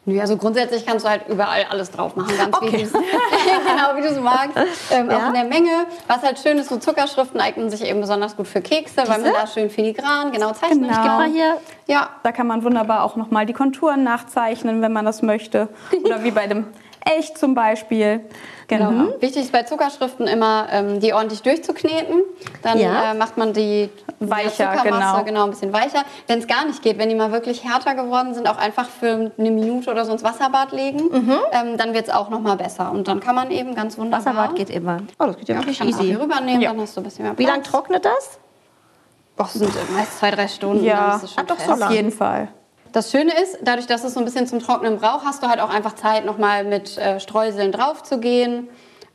Ja, 0.05 0.21
also 0.21 0.35
grundsätzlich 0.35 0.83
kannst 0.83 1.05
du 1.05 1.09
halt 1.09 1.27
überall 1.27 1.63
alles 1.69 1.91
drauf 1.91 2.15
machen, 2.15 2.35
ganz 2.35 2.57
okay. 2.57 2.71
wie 2.71 2.83
du 2.83 2.89
genau 2.91 3.95
wie 3.95 4.01
du 4.01 4.07
es 4.07 4.19
magst. 4.19 4.57
Ähm, 4.89 5.11
ja. 5.11 5.17
Auch 5.17 5.27
in 5.27 5.33
der 5.33 5.43
Menge. 5.43 5.85
Was 6.07 6.23
halt 6.23 6.39
schön 6.39 6.57
ist, 6.57 6.69
so 6.69 6.77
Zuckerschriften 6.77 7.39
eignen 7.39 7.69
sich 7.69 7.83
eben 7.83 8.01
besonders 8.01 8.35
gut 8.35 8.47
für 8.47 8.61
Kekse, 8.61 9.01
Diese? 9.01 9.09
weil 9.09 9.21
man 9.21 9.33
da 9.33 9.45
schön 9.45 9.69
filigran 9.69 10.31
genau 10.31 10.53
zeichnet. 10.53 10.89
Genau. 10.89 11.03
Mal 11.03 11.29
hier. 11.29 11.57
Ja. 11.85 12.09
Da 12.23 12.31
kann 12.31 12.47
man 12.47 12.63
wunderbar 12.63 13.03
auch 13.03 13.15
nochmal 13.15 13.45
die 13.45 13.53
Konturen 13.53 14.03
nachzeichnen, 14.03 14.81
wenn 14.81 14.91
man 14.91 15.05
das 15.05 15.21
möchte. 15.21 15.67
Oder 16.03 16.23
wie 16.23 16.31
bei 16.31 16.47
dem 16.47 16.65
Elch 17.05 17.33
zum 17.35 17.55
Beispiel. 17.55 18.21
Genau. 18.67 18.91
Mhm. 18.91 19.13
Wichtig 19.19 19.43
ist 19.43 19.51
bei 19.51 19.63
Zuckerschriften 19.63 20.27
immer, 20.27 20.67
ähm, 20.71 20.99
die 20.99 21.13
ordentlich 21.13 21.41
durchzukneten. 21.41 22.21
Dann 22.61 22.79
ja. 22.79 23.11
äh, 23.11 23.13
macht 23.13 23.37
man 23.37 23.53
die 23.53 23.89
weicher, 24.19 24.75
genau. 24.83 25.23
genau, 25.23 25.43
ein 25.43 25.49
bisschen 25.49 25.73
weicher. 25.73 26.03
Wenn 26.27 26.39
es 26.39 26.47
gar 26.47 26.65
nicht 26.65 26.81
geht, 26.81 26.97
wenn 26.97 27.09
die 27.09 27.15
mal 27.15 27.31
wirklich 27.31 27.63
härter 27.63 27.95
geworden 27.95 28.33
sind, 28.33 28.47
auch 28.47 28.57
einfach 28.57 28.87
für 28.87 29.31
eine 29.37 29.51
Minute 29.51 29.91
oder 29.91 30.05
so 30.05 30.13
ins 30.13 30.23
Wasserbad 30.23 30.71
legen. 30.71 31.03
Mhm. 31.11 31.37
Ähm, 31.51 31.77
dann 31.77 31.93
wird 31.93 32.07
es 32.07 32.13
auch 32.13 32.29
noch 32.29 32.39
mal 32.39 32.55
besser. 32.55 32.91
Und 32.91 33.07
dann 33.07 33.19
kann 33.19 33.35
man 33.35 33.51
eben 33.51 33.75
ganz 33.75 33.97
wunderbar... 33.97 34.25
Wasserbad 34.25 34.55
geht 34.55 34.69
immer. 34.69 34.99
Oh, 35.19 35.25
das 35.25 35.37
geht 35.37 35.49
ja 35.49 35.55
wirklich 35.55 35.81
easy. 35.81 36.03
Hier 36.03 36.21
rübernehmen, 36.21 36.61
ja. 36.61 36.71
dann 36.71 36.81
hast 36.81 36.95
du 36.95 37.01
ein 37.01 37.03
bisschen 37.03 37.25
mehr 37.25 37.33
Platz. 37.33 37.45
Wie 37.45 37.51
lange 37.51 37.63
trocknet 37.63 38.05
das? 38.05 38.39
Das 39.35 39.53
sind 39.53 39.73
meist 39.91 40.19
zwei, 40.19 40.31
drei 40.31 40.47
Stunden. 40.47 40.83
Ja, 40.83 41.19
ah, 41.35 41.43
doch 41.43 41.59
so 41.59 41.71
auf 41.71 41.91
jeden 41.91 42.11
Fall. 42.11 42.49
Das 42.91 43.11
Schöne 43.11 43.31
ist, 43.41 43.59
dadurch, 43.61 43.87
dass 43.87 44.03
es 44.03 44.13
so 44.13 44.19
ein 44.19 44.25
bisschen 44.25 44.47
zum 44.47 44.59
Trocknen 44.59 44.97
braucht, 44.97 45.25
hast 45.25 45.41
du 45.41 45.47
halt 45.47 45.59
auch 45.59 45.69
einfach 45.69 45.95
Zeit, 45.95 46.25
nochmal 46.25 46.63
mit 46.63 46.97
äh, 46.97 47.19
Streuseln 47.19 47.71
drauf 47.71 48.03
zu 48.03 48.19
gehen, 48.19 48.67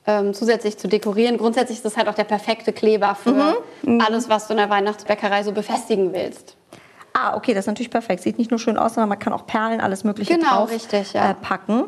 ähm, 0.07 0.33
zusätzlich 0.33 0.79
zu 0.79 0.89
dekorieren. 0.89 1.37
Grundsätzlich 1.37 1.79
ist 1.79 1.85
das 1.85 1.97
halt 1.97 2.09
auch 2.09 2.15
der 2.15 2.25
perfekte 2.25 2.73
Kleber 2.73 3.15
für 3.15 3.33
mhm. 3.33 3.95
mhm. 3.95 4.01
alles, 4.01 4.29
was 4.29 4.47
du 4.47 4.55
in 4.55 4.59
der 4.59 4.71
Weihnachtsbäckerei 4.71 5.43
so 5.43 5.53
befestigen 5.53 6.13
willst. 6.13 6.57
Ah, 7.13 7.37
okay, 7.37 7.55
das 7.55 7.65
ist 7.65 7.69
natürlich 7.69 7.91
perfekt. 7.91 8.23
Sieht 8.23 8.39
nicht 8.39 8.51
nur 8.51 8.61
schön 8.61 8.77
aus, 8.79 8.95
sondern 8.95 9.09
man 9.09 9.19
kann 9.19 9.33
auch 9.33 9.47
Perlen, 9.47 9.81
alles 9.81 10.05
Mögliche 10.05 10.35
genau, 10.35 10.49
drauf 10.49 10.71
richtig, 10.71 11.13
ja. 11.13 11.31
äh, 11.31 11.35
packen. 11.35 11.85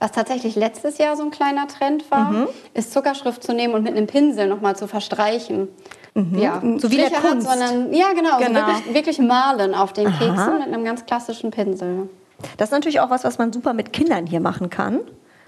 Was 0.00 0.12
tatsächlich 0.12 0.54
letztes 0.56 0.98
Jahr 0.98 1.16
so 1.16 1.22
ein 1.22 1.30
kleiner 1.30 1.66
Trend 1.66 2.10
war, 2.10 2.30
mhm. 2.30 2.48
ist 2.74 2.92
Zuckerschrift 2.92 3.42
zu 3.42 3.54
nehmen 3.54 3.74
und 3.74 3.82
mit 3.82 3.96
einem 3.96 4.06
Pinsel 4.06 4.48
nochmal 4.48 4.76
zu 4.76 4.86
verstreichen. 4.86 5.68
Mhm. 6.14 6.38
Ja, 6.38 6.62
so 6.78 6.90
wie 6.90 6.96
der 6.96 7.10
Kunst. 7.10 7.48
Hat, 7.48 7.58
sondern 7.58 7.92
ja 7.92 8.12
genau, 8.12 8.38
genau. 8.38 8.60
So 8.60 8.66
wirklich, 8.66 8.94
wirklich, 8.94 9.18
malen 9.18 9.74
auf 9.74 9.92
den 9.92 10.06
Aha. 10.06 10.18
Keksen 10.18 10.58
mit 10.58 10.68
einem 10.68 10.84
ganz 10.84 11.06
klassischen 11.06 11.50
Pinsel. 11.50 12.08
Das 12.56 12.68
ist 12.68 12.72
natürlich 12.72 13.00
auch 13.00 13.10
was, 13.10 13.24
was 13.24 13.38
man 13.38 13.52
super 13.52 13.72
mit 13.72 13.92
Kindern 13.92 14.26
hier 14.26 14.40
machen 14.40 14.70
kann. 14.70 15.00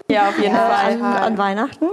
Ja, 0.09 0.29
auf 0.29 0.37
jeden 0.37 0.55
ja, 0.55 0.69
Fall. 0.69 0.93
An, 0.93 1.01
an 1.01 1.37
Weihnachten. 1.37 1.85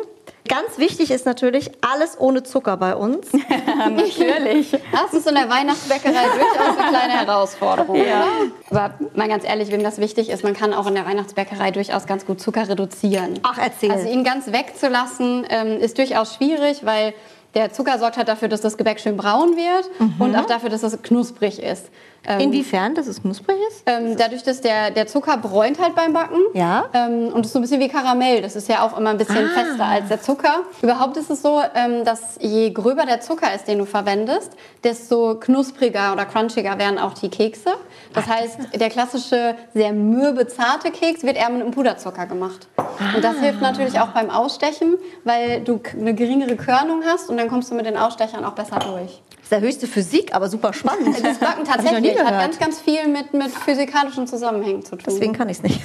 Ganz 0.46 0.76
wichtig 0.76 1.10
ist 1.10 1.24
natürlich 1.24 1.70
alles 1.80 2.20
ohne 2.20 2.42
Zucker 2.42 2.76
bei 2.76 2.94
uns. 2.94 3.32
natürlich. 3.66 4.72
Das 4.92 5.14
ist 5.14 5.26
in 5.26 5.34
der 5.34 5.48
Weihnachtsbäckerei 5.48 6.12
durchaus 6.12 6.78
eine 6.78 6.88
kleine 6.90 7.12
Herausforderung. 7.14 7.96
Ja. 7.96 8.26
Aber 8.70 8.94
mal 9.14 9.26
ganz 9.26 9.44
ehrlich, 9.44 9.70
wem 9.70 9.82
das 9.82 9.98
wichtig 9.98 10.28
ist, 10.28 10.44
man 10.44 10.52
kann 10.52 10.74
auch 10.74 10.86
in 10.86 10.94
der 10.94 11.06
Weihnachtsbäckerei 11.06 11.70
durchaus 11.70 12.06
ganz 12.06 12.26
gut 12.26 12.40
Zucker 12.42 12.68
reduzieren. 12.68 13.40
Ach, 13.42 13.58
erzähl. 13.58 13.90
Also 13.90 14.06
ihn 14.06 14.22
ganz 14.22 14.52
wegzulassen 14.52 15.46
ähm, 15.48 15.78
ist 15.80 15.96
durchaus 15.96 16.34
schwierig, 16.34 16.84
weil 16.84 17.14
der 17.54 17.72
Zucker 17.72 17.98
sorgt 17.98 18.16
halt 18.16 18.28
dafür, 18.28 18.48
dass 18.48 18.60
das 18.60 18.76
Gebäck 18.76 19.00
schön 19.00 19.16
braun 19.16 19.56
wird 19.56 20.00
mhm. 20.00 20.14
und 20.18 20.36
auch 20.36 20.46
dafür, 20.46 20.70
dass 20.70 20.82
es 20.82 21.00
knusprig 21.02 21.62
ist. 21.62 21.90
Ähm, 22.26 22.40
Inwiefern, 22.40 22.94
dass 22.94 23.06
es 23.06 23.20
knusprig 23.20 23.56
ist? 23.68 23.82
Ähm, 23.86 24.16
dadurch, 24.16 24.42
dass 24.42 24.60
der, 24.60 24.90
der 24.90 25.06
Zucker 25.06 25.36
bräunt 25.36 25.78
halt 25.78 25.94
beim 25.94 26.12
Backen. 26.12 26.40
Ja. 26.54 26.86
Ähm, 26.94 27.28
und 27.32 27.40
es 27.40 27.48
ist 27.48 27.52
so 27.52 27.58
ein 27.58 27.62
bisschen 27.62 27.80
wie 27.80 27.88
Karamell. 27.88 28.40
Das 28.40 28.56
ist 28.56 28.68
ja 28.68 28.82
auch 28.82 28.96
immer 28.96 29.10
ein 29.10 29.18
bisschen 29.18 29.46
ah. 29.46 29.60
fester 29.60 29.84
als 29.84 30.08
der 30.08 30.22
Zucker. 30.22 30.60
Überhaupt 30.80 31.16
ist 31.16 31.30
es 31.30 31.42
so, 31.42 31.60
ähm, 31.74 32.04
dass 32.04 32.38
je 32.40 32.70
gröber 32.70 33.04
der 33.04 33.20
Zucker 33.20 33.54
ist, 33.54 33.68
den 33.68 33.78
du 33.78 33.84
verwendest, 33.84 34.52
desto 34.82 35.34
knuspriger 35.38 36.12
oder 36.14 36.24
crunchiger 36.24 36.78
werden 36.78 36.98
auch 36.98 37.12
die 37.12 37.28
Kekse. 37.28 37.70
Das 38.14 38.26
heißt, 38.28 38.58
der 38.74 38.90
klassische, 38.90 39.56
sehr 39.74 39.92
mürbe, 39.92 40.46
zarte 40.46 40.90
Keks 40.90 41.24
wird 41.24 41.36
eher 41.36 41.50
mit 41.50 41.62
einem 41.62 41.72
Puderzucker 41.72 42.26
gemacht. 42.26 42.68
Ah. 42.76 43.16
Und 43.16 43.24
das 43.24 43.38
hilft 43.38 43.60
natürlich 43.60 43.98
auch 43.98 44.08
beim 44.08 44.30
Ausstechen, 44.30 44.96
weil 45.24 45.60
du 45.60 45.80
eine 45.98 46.14
geringere 46.14 46.56
Körnung 46.56 47.02
hast 47.04 47.28
und 47.28 47.36
dann 47.36 47.48
kommst 47.48 47.70
du 47.70 47.74
mit 47.74 47.86
den 47.86 47.96
Ausstechern 47.96 48.44
auch 48.44 48.52
besser 48.52 48.78
durch. 48.78 49.20
Das 49.30 49.42
ist 49.42 49.52
der 49.52 49.60
höchste 49.60 49.86
Physik, 49.86 50.34
aber 50.34 50.48
super 50.48 50.72
spannend. 50.72 51.22
Das 51.22 51.38
Backen 51.38 51.64
tatsächlich 51.66 52.18
hat 52.18 52.30
ganz, 52.30 52.58
ganz 52.58 52.80
viel 52.80 53.06
mit, 53.08 53.34
mit 53.34 53.50
physikalischen 53.50 54.26
Zusammenhängen 54.26 54.82
zu 54.82 54.96
tun. 54.96 55.04
Deswegen 55.06 55.34
kann 55.34 55.48
ich 55.50 55.58
es 55.58 55.62
nicht. 55.62 55.80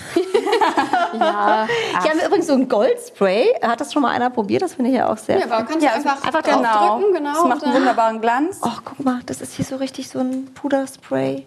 ja. 1.19 1.67
Hier 2.01 2.11
haben 2.11 2.19
wir 2.19 2.27
übrigens 2.27 2.47
so 2.47 2.53
ein 2.53 2.69
Goldspray. 2.69 3.55
Hat 3.61 3.81
das 3.81 3.91
schon 3.91 4.01
mal 4.03 4.11
einer 4.11 4.29
probiert? 4.29 4.61
Das 4.61 4.75
finde 4.75 4.91
ich 4.91 4.97
ja 4.97 5.11
auch 5.11 5.17
sehr. 5.17 5.39
Ja, 5.39 5.45
aber 5.45 5.65
kannst 5.65 5.83
ja, 5.83 5.91
einfach, 5.91 6.23
einfach 6.23 6.43
genau. 6.43 7.01
genau. 7.11 7.33
Das 7.33 7.43
macht 7.45 7.63
einen 7.65 7.73
wunderbaren 7.73 8.21
Glanz. 8.21 8.59
Oh, 8.61 8.69
guck 8.85 9.03
mal, 9.03 9.19
das 9.25 9.41
ist 9.41 9.55
hier 9.55 9.65
so 9.65 9.75
richtig 9.75 10.07
so 10.09 10.19
ein 10.19 10.45
Puderspray. 10.53 11.45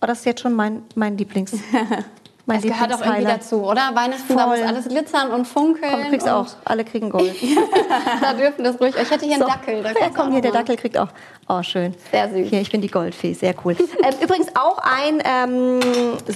Oh, 0.00 0.06
das 0.06 0.20
ist 0.20 0.24
jetzt 0.26 0.40
schon 0.40 0.54
mein, 0.54 0.82
mein 0.94 1.16
Lieblings. 1.18 1.52
Mein 2.48 2.62
das 2.62 2.72
gehört 2.72 2.94
auch 2.94 3.04
irgendwie 3.04 3.26
dazu, 3.26 3.62
oder? 3.62 3.90
Weihnachten, 3.92 4.34
da 4.34 4.46
muss 4.46 4.62
alles 4.62 4.88
glitzern 4.88 5.30
und 5.32 5.46
funkeln. 5.46 5.92
Komm, 5.92 6.02
du 6.04 6.08
kriegst 6.08 6.26
auch. 6.26 6.46
Alle 6.64 6.82
kriegen 6.82 7.10
Gold. 7.10 7.34
da 8.22 8.32
dürfen 8.32 8.64
das 8.64 8.80
ruhig. 8.80 8.94
Ich 8.96 9.10
hätte 9.10 9.26
hier 9.26 9.36
so. 9.36 9.44
einen 9.44 9.52
Dackel. 9.52 9.82
Da 9.82 9.90
ja, 9.90 10.08
komm, 10.16 10.32
hier, 10.32 10.40
der 10.40 10.52
Dackel 10.52 10.76
kriegt 10.76 10.96
auch. 10.96 11.08
Oh, 11.46 11.62
schön. 11.62 11.94
Sehr 12.10 12.30
süß. 12.30 12.48
Hier, 12.48 12.62
ich 12.62 12.70
bin 12.70 12.80
die 12.80 12.90
Goldfee. 12.90 13.34
Sehr 13.34 13.54
cool. 13.64 13.76
ähm, 14.02 14.14
übrigens 14.22 14.48
auch 14.54 14.78
ein 14.78 15.22
ähm, 15.24 15.80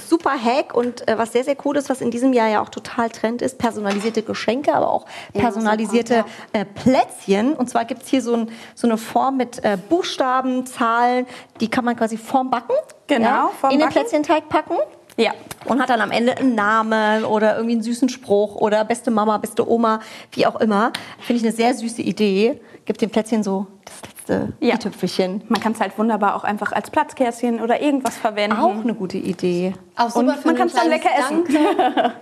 super 0.06 0.32
Hack 0.32 0.74
und 0.74 1.08
äh, 1.08 1.16
was 1.16 1.32
sehr, 1.32 1.44
sehr 1.44 1.56
cool 1.64 1.78
ist, 1.78 1.88
was 1.88 2.02
in 2.02 2.10
diesem 2.10 2.34
Jahr 2.34 2.48
ja 2.48 2.60
auch 2.60 2.68
total 2.68 3.08
Trend 3.08 3.40
ist, 3.40 3.56
personalisierte 3.56 4.22
Geschenke, 4.22 4.74
aber 4.74 4.90
auch 4.90 5.06
personalisierte 5.32 6.14
ja, 6.14 6.26
äh, 6.52 6.66
Plätzchen. 6.66 7.54
Und 7.54 7.70
zwar 7.70 7.86
gibt 7.86 8.02
es 8.02 8.08
hier 8.08 8.20
so, 8.20 8.34
ein, 8.34 8.50
so, 8.74 8.86
eine 8.86 8.98
Form 8.98 9.38
mit 9.38 9.64
äh, 9.64 9.78
Buchstaben, 9.88 10.66
Zahlen, 10.66 11.26
die 11.60 11.70
kann 11.70 11.86
man 11.86 11.96
quasi 11.96 12.18
vorm 12.18 12.50
Backen 12.50 12.74
genau, 13.06 13.28
ja, 13.28 13.50
vorm 13.58 13.72
in 13.72 13.80
den 13.80 13.88
Plätzchenteig 13.88 14.50
packen. 14.50 14.76
Ja. 15.16 15.32
Und 15.66 15.80
hat 15.80 15.90
dann 15.90 16.00
am 16.00 16.10
Ende 16.10 16.36
einen 16.36 16.54
Namen 16.54 17.24
oder 17.24 17.56
irgendwie 17.56 17.74
einen 17.74 17.82
süßen 17.82 18.08
Spruch 18.08 18.56
oder 18.56 18.84
beste 18.84 19.10
Mama, 19.10 19.38
beste 19.38 19.68
Oma, 19.68 20.00
wie 20.32 20.46
auch 20.46 20.56
immer. 20.56 20.92
Finde 21.20 21.40
ich 21.40 21.46
eine 21.46 21.54
sehr 21.54 21.74
süße 21.74 22.02
Idee. 22.02 22.60
Gibt 22.84 23.00
dem 23.00 23.10
Plätzchen 23.10 23.42
so 23.42 23.66
das 23.84 23.94
letzte 24.02 24.52
ja. 24.60 24.76
Tüpfelchen. 24.76 25.42
Man 25.48 25.60
kann 25.60 25.72
es 25.72 25.80
halt 25.80 25.96
wunderbar 25.98 26.34
auch 26.34 26.44
einfach 26.44 26.72
als 26.72 26.90
Platzkärchen 26.90 27.60
oder 27.60 27.80
irgendwas 27.80 28.16
verwenden. 28.16 28.56
Auch 28.56 28.82
eine 28.82 28.94
gute 28.94 29.18
Idee. 29.18 29.74
Auch 29.96 30.10
super 30.10 30.32
Und 30.32 30.44
man 30.44 30.56
kann 30.56 30.66
es 30.66 30.74
dann 30.74 30.88
lecker 30.88 31.10
essen. 31.18 31.44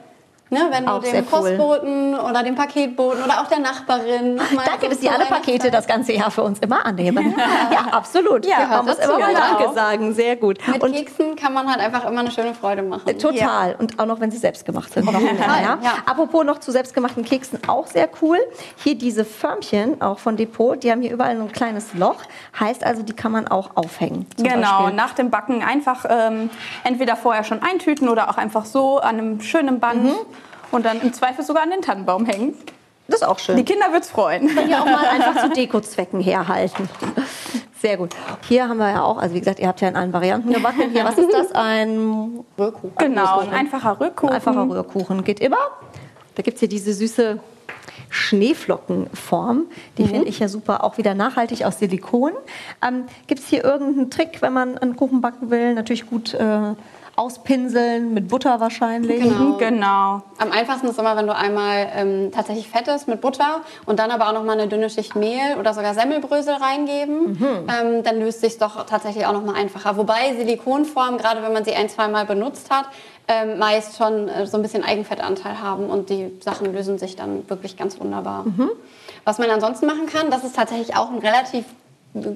Ne, 0.52 0.66
wenn 0.69 0.85
du 0.85 0.99
dem 0.99 1.25
Postboten 1.25 2.14
cool. 2.14 2.28
oder 2.28 2.42
dem 2.42 2.57
Paketboten 2.57 3.23
oder 3.23 3.40
auch 3.40 3.47
der 3.47 3.61
Nachbarin 3.61 4.35
nochmal. 4.35 4.64
Danke, 4.66 4.88
dass 4.88 5.00
Sie 5.00 5.09
alle 5.09 5.26
Pakete 5.26 5.71
das 5.71 5.87
ganze 5.87 6.12
Jahr 6.12 6.33
für 6.33 6.42
uns 6.42 6.59
immer 6.59 6.85
annehmen. 6.85 7.37
Ja, 7.38 7.47
ja 7.73 7.92
absolut. 7.92 8.45
Ja, 8.45 8.66
man 8.66 8.85
muss 8.85 8.99
immer 8.99 9.21
mal 9.21 9.33
Danke 9.33 9.69
auch. 9.69 9.75
sagen. 9.75 10.12
Sehr 10.12 10.35
gut. 10.35 10.59
Mit 10.66 10.83
und 10.83 10.92
Keksen 10.92 11.37
kann 11.37 11.54
man 11.54 11.71
halt 11.71 11.78
einfach 11.78 12.04
immer 12.04 12.21
eine 12.21 12.33
schöne 12.33 12.52
Freude 12.54 12.83
machen. 12.83 13.16
Total. 13.16 13.71
Ja. 13.71 13.76
Und 13.78 14.00
auch 14.00 14.07
noch, 14.07 14.19
wenn 14.19 14.33
sie 14.33 14.38
selbst 14.38 14.64
gemacht 14.64 14.92
sind. 14.92 15.09
Ja. 15.11 15.78
ja. 15.83 15.95
Apropos 16.04 16.45
noch 16.45 16.59
zu 16.59 16.73
selbstgemachten 16.73 17.25
Keksen, 17.25 17.61
auch 17.69 17.87
sehr 17.87 18.09
cool. 18.21 18.38
Hier 18.83 18.99
diese 18.99 19.25
Förmchen, 19.25 20.02
auch 20.02 20.19
von 20.19 20.37
Depot, 20.37 20.83
die 20.83 20.90
haben 20.90 21.00
hier 21.00 21.12
überall 21.12 21.40
ein 21.40 21.52
kleines 21.52 21.95
Loch. 21.95 22.16
Heißt 22.59 22.85
also, 22.85 23.04
die 23.04 23.12
kann 23.12 23.30
man 23.30 23.47
auch 23.47 23.76
aufhängen. 23.76 24.26
Genau, 24.37 24.78
Beispiel. 24.78 24.97
nach 24.97 25.14
dem 25.14 25.30
Backen 25.30 25.62
einfach 25.62 26.04
ähm, 26.09 26.50
entweder 26.83 27.14
vorher 27.14 27.45
schon 27.45 27.62
eintüten 27.62 28.09
oder 28.09 28.30
auch 28.30 28.37
einfach 28.37 28.64
so 28.64 28.99
an 28.99 29.19
einem 29.19 29.40
schönen 29.40 29.78
Band. 29.78 30.04
Mhm 30.04 30.16
und 30.71 30.85
dann 30.85 31.00
im 31.00 31.12
Zweifel 31.12 31.45
sogar 31.45 31.62
an 31.62 31.71
den 31.71 31.83
Tannenbaum 31.83 32.27
hängen. 32.27 32.55
Das 33.09 33.23
ist 33.23 33.27
auch 33.27 33.39
schön. 33.39 33.57
Die 33.57 33.65
Kinder 33.65 33.93
wird 33.93 34.05
es 34.05 34.11
freuen. 34.11 34.47
Können 34.55 34.71
ja 34.71 34.83
auch 34.83 34.87
mal 34.87 35.05
einfach 35.11 35.43
zu 35.43 35.50
Dekozwecken 35.50 36.21
herhalten. 36.21 36.89
Sehr 37.81 37.97
gut. 37.97 38.15
Hier 38.47 38.69
haben 38.69 38.79
wir 38.79 38.91
ja 38.91 39.03
auch, 39.03 39.19
also 39.19 39.35
wie 39.35 39.41
gesagt, 39.41 39.59
ihr 39.59 39.67
habt 39.67 39.81
ja 39.81 39.89
in 39.89 39.97
allen 39.97 40.12
Varianten 40.12 40.53
gebacken. 40.53 40.91
Hier, 40.93 41.05
was 41.05 41.19
ist 41.19 41.33
das? 41.33 41.53
Ein 41.53 42.45
Rührkuchen. 42.59 42.93
Genau, 42.99 43.41
ein 43.41 43.53
einfacher 43.53 43.99
Rührkuchen. 43.99 44.29
Ein 44.29 44.35
einfacher 44.37 44.69
Rührkuchen 44.69 45.25
geht 45.25 45.41
immer. 45.41 45.57
Da 46.35 46.43
gibt 46.43 46.57
es 46.57 46.61
hier 46.61 46.69
diese 46.69 46.93
süße 46.93 47.41
Schneeflockenform. 48.11 49.67
Die 49.97 50.03
mhm. 50.03 50.09
finde 50.09 50.29
ich 50.29 50.41
ja 50.41 50.49
super, 50.49 50.85
auch 50.85 50.99
wieder 50.99 51.15
nachhaltig 51.15 51.65
aus 51.65 51.79
Silikon. 51.79 52.33
Ähm, 52.87 53.05
gibt 53.27 53.41
es 53.41 53.49
hier 53.49 53.65
irgendeinen 53.65 54.11
Trick, 54.11 54.43
wenn 54.43 54.53
man 54.53 54.77
einen 54.77 54.97
Kuchen 54.97 55.21
backen 55.21 55.50
will? 55.50 55.75
Natürlich 55.75 56.07
gut 56.07 56.35
äh, 56.35 56.75
auspinseln, 57.17 58.14
mit 58.14 58.29
Butter 58.29 58.61
wahrscheinlich. 58.61 59.21
Genau. 59.21 59.57
genau. 59.57 60.23
Am 60.38 60.52
einfachsten 60.52 60.88
ist 60.88 60.99
immer, 60.99 61.17
wenn 61.17 61.26
du 61.26 61.35
einmal 61.35 61.88
ähm, 61.95 62.31
tatsächlich 62.33 62.69
fettest 62.69 63.09
mit 63.09 63.21
Butter 63.21 63.62
und 63.87 63.99
dann 63.99 64.11
aber 64.11 64.29
auch 64.29 64.33
noch 64.33 64.45
mal 64.45 64.52
eine 64.52 64.69
dünne 64.69 64.90
Schicht 64.90 65.17
Mehl 65.17 65.57
oder 65.59 65.75
sogar 65.75 65.95
Semmelbrösel 65.95 66.55
reingeben. 66.55 67.33
Mhm. 67.33 67.47
Ähm, 67.69 68.02
dann 68.02 68.19
löst 68.19 68.40
sich 68.40 68.59
doch 68.59 68.87
tatsächlich 68.87 69.26
auch 69.26 69.33
noch 69.33 69.45
mal 69.45 69.55
einfacher. 69.55 69.97
Wobei 69.97 70.35
Silikonformen, 70.37 71.19
gerade 71.19 71.43
wenn 71.43 71.52
man 71.52 71.64
sie 71.64 71.75
ein, 71.75 71.88
zwei 71.88 72.09
Mal 72.09 72.26
benutzt 72.26 72.71
hat, 72.71 72.87
ähm, 73.29 73.59
meist 73.59 73.97
schon 73.97 74.29
äh, 74.29 74.47
so 74.47 74.57
ein 74.57 74.62
bisschen 74.62 74.83
Eigenfettanteil 74.83 75.61
haben 75.61 75.88
und 75.88 76.11
die 76.11 76.33
Sachen 76.40 76.73
lösen 76.73 76.99
sich 76.99 77.17
dann 77.17 77.49
wirklich 77.49 77.76
ganz 77.76 78.00
wunderbar. 78.00 78.45
Mhm. 78.45 78.71
Was 79.25 79.38
man 79.38 79.50
ansonsten 79.50 79.87
machen 79.87 80.07
kann, 80.07 80.31
das 80.31 80.43
ist 80.43 80.57
tatsächlich 80.57 80.97
auch 80.97 81.11
ein 81.11 81.19
relativ 81.19 81.64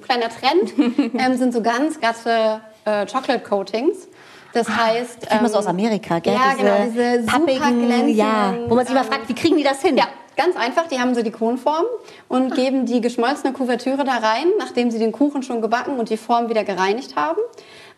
kleiner 0.02 0.28
Trend, 0.28 1.14
ähm, 1.18 1.36
sind 1.36 1.52
so 1.52 1.62
ganz 1.62 1.98
glatte 1.98 2.60
äh, 2.84 3.06
Chocolate 3.06 3.40
Coatings. 3.40 4.08
Das 4.54 4.68
ah, 4.68 4.86
heißt. 4.86 5.26
Das 5.28 5.40
ähm, 5.40 5.46
so 5.48 5.58
aus 5.58 5.66
Amerika, 5.66 6.20
gell? 6.20 6.32
Ja, 6.32 6.52
diese 6.52 6.64
genau, 6.64 6.84
diese 6.86 7.26
pappigen, 7.26 8.08
ja, 8.08 8.54
wo 8.68 8.74
man 8.74 8.86
sich 8.86 8.94
mal 8.94 9.04
fragt, 9.04 9.28
wie 9.28 9.34
kriegen 9.34 9.56
die 9.56 9.64
das 9.64 9.82
hin? 9.82 9.96
Ja, 9.96 10.06
ganz 10.36 10.56
einfach, 10.56 10.86
die 10.86 10.98
haben 10.98 11.14
Silikonform 11.14 11.84
und 12.28 12.52
ah. 12.52 12.54
geben 12.54 12.86
die 12.86 13.00
geschmolzene 13.00 13.52
Kuvertüre 13.52 14.04
da 14.04 14.18
rein, 14.18 14.46
nachdem 14.58 14.90
sie 14.90 14.98
den 14.98 15.12
Kuchen 15.12 15.42
schon 15.42 15.60
gebacken 15.60 15.98
und 15.98 16.08
die 16.08 16.16
Form 16.16 16.48
wieder 16.48 16.64
gereinigt 16.64 17.16
haben. 17.16 17.40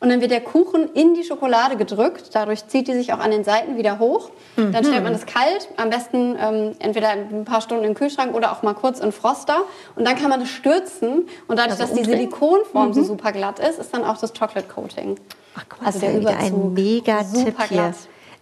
Und 0.01 0.11
dann 0.11 0.21
wird 0.21 0.31
der 0.31 0.43
Kuchen 0.43 0.93
in 0.93 1.15
die 1.15 1.25
Schokolade 1.25 1.77
gedrückt. 1.77 2.31
Dadurch 2.33 2.67
zieht 2.69 2.87
die 2.89 2.93
sich 2.93 3.13
auch 3.13 3.19
an 3.19 3.31
den 3.31 3.45
Seiten 3.45 3.77
wieder 3.79 3.99
hoch. 3.99 4.31
Dann 4.57 4.85
stellt 4.85 5.03
man 5.03 5.13
das 5.13 5.25
kalt, 5.27 5.69
am 5.77 5.91
besten 5.91 6.37
ähm, 6.39 6.73
entweder 6.79 7.11
ein 7.11 7.45
paar 7.45 7.61
Stunden 7.61 7.85
im 7.85 7.95
Kühlschrank 7.95 8.35
oder 8.35 8.53
auch 8.53 8.63
mal 8.63 8.75
kurz 8.75 9.01
in 9.01 9.11
Froster. 9.13 9.63
Und 9.95 10.07
dann 10.07 10.17
kann 10.17 10.29
man 10.29 10.41
das 10.41 10.51
stürzen. 10.51 11.29
Und 11.49 11.59
dadurch, 11.59 11.79
dass 11.79 11.93
die 11.93 12.05
Silikonform 12.05 12.93
so 12.93 13.03
super 13.03 13.33
glatt 13.33 13.59
ist, 13.59 13.79
ist 13.79 13.95
dann 13.95 14.05
auch 14.05 14.19
das 14.19 14.33
Chocolate 14.35 14.69
Coating. 14.69 15.19
Ach, 15.57 15.65
guck 15.69 15.81
mal, 15.81 15.87
Also 15.87 16.01
das 16.01 16.09
ist 16.11 16.13
der 16.13 16.13
ja 16.13 16.21
wieder 16.21 16.39
ein. 16.57 16.75
Mega-Tipp 16.75 17.47
Super 17.47 17.65
hier. 17.65 17.77
glatt. 17.79 17.95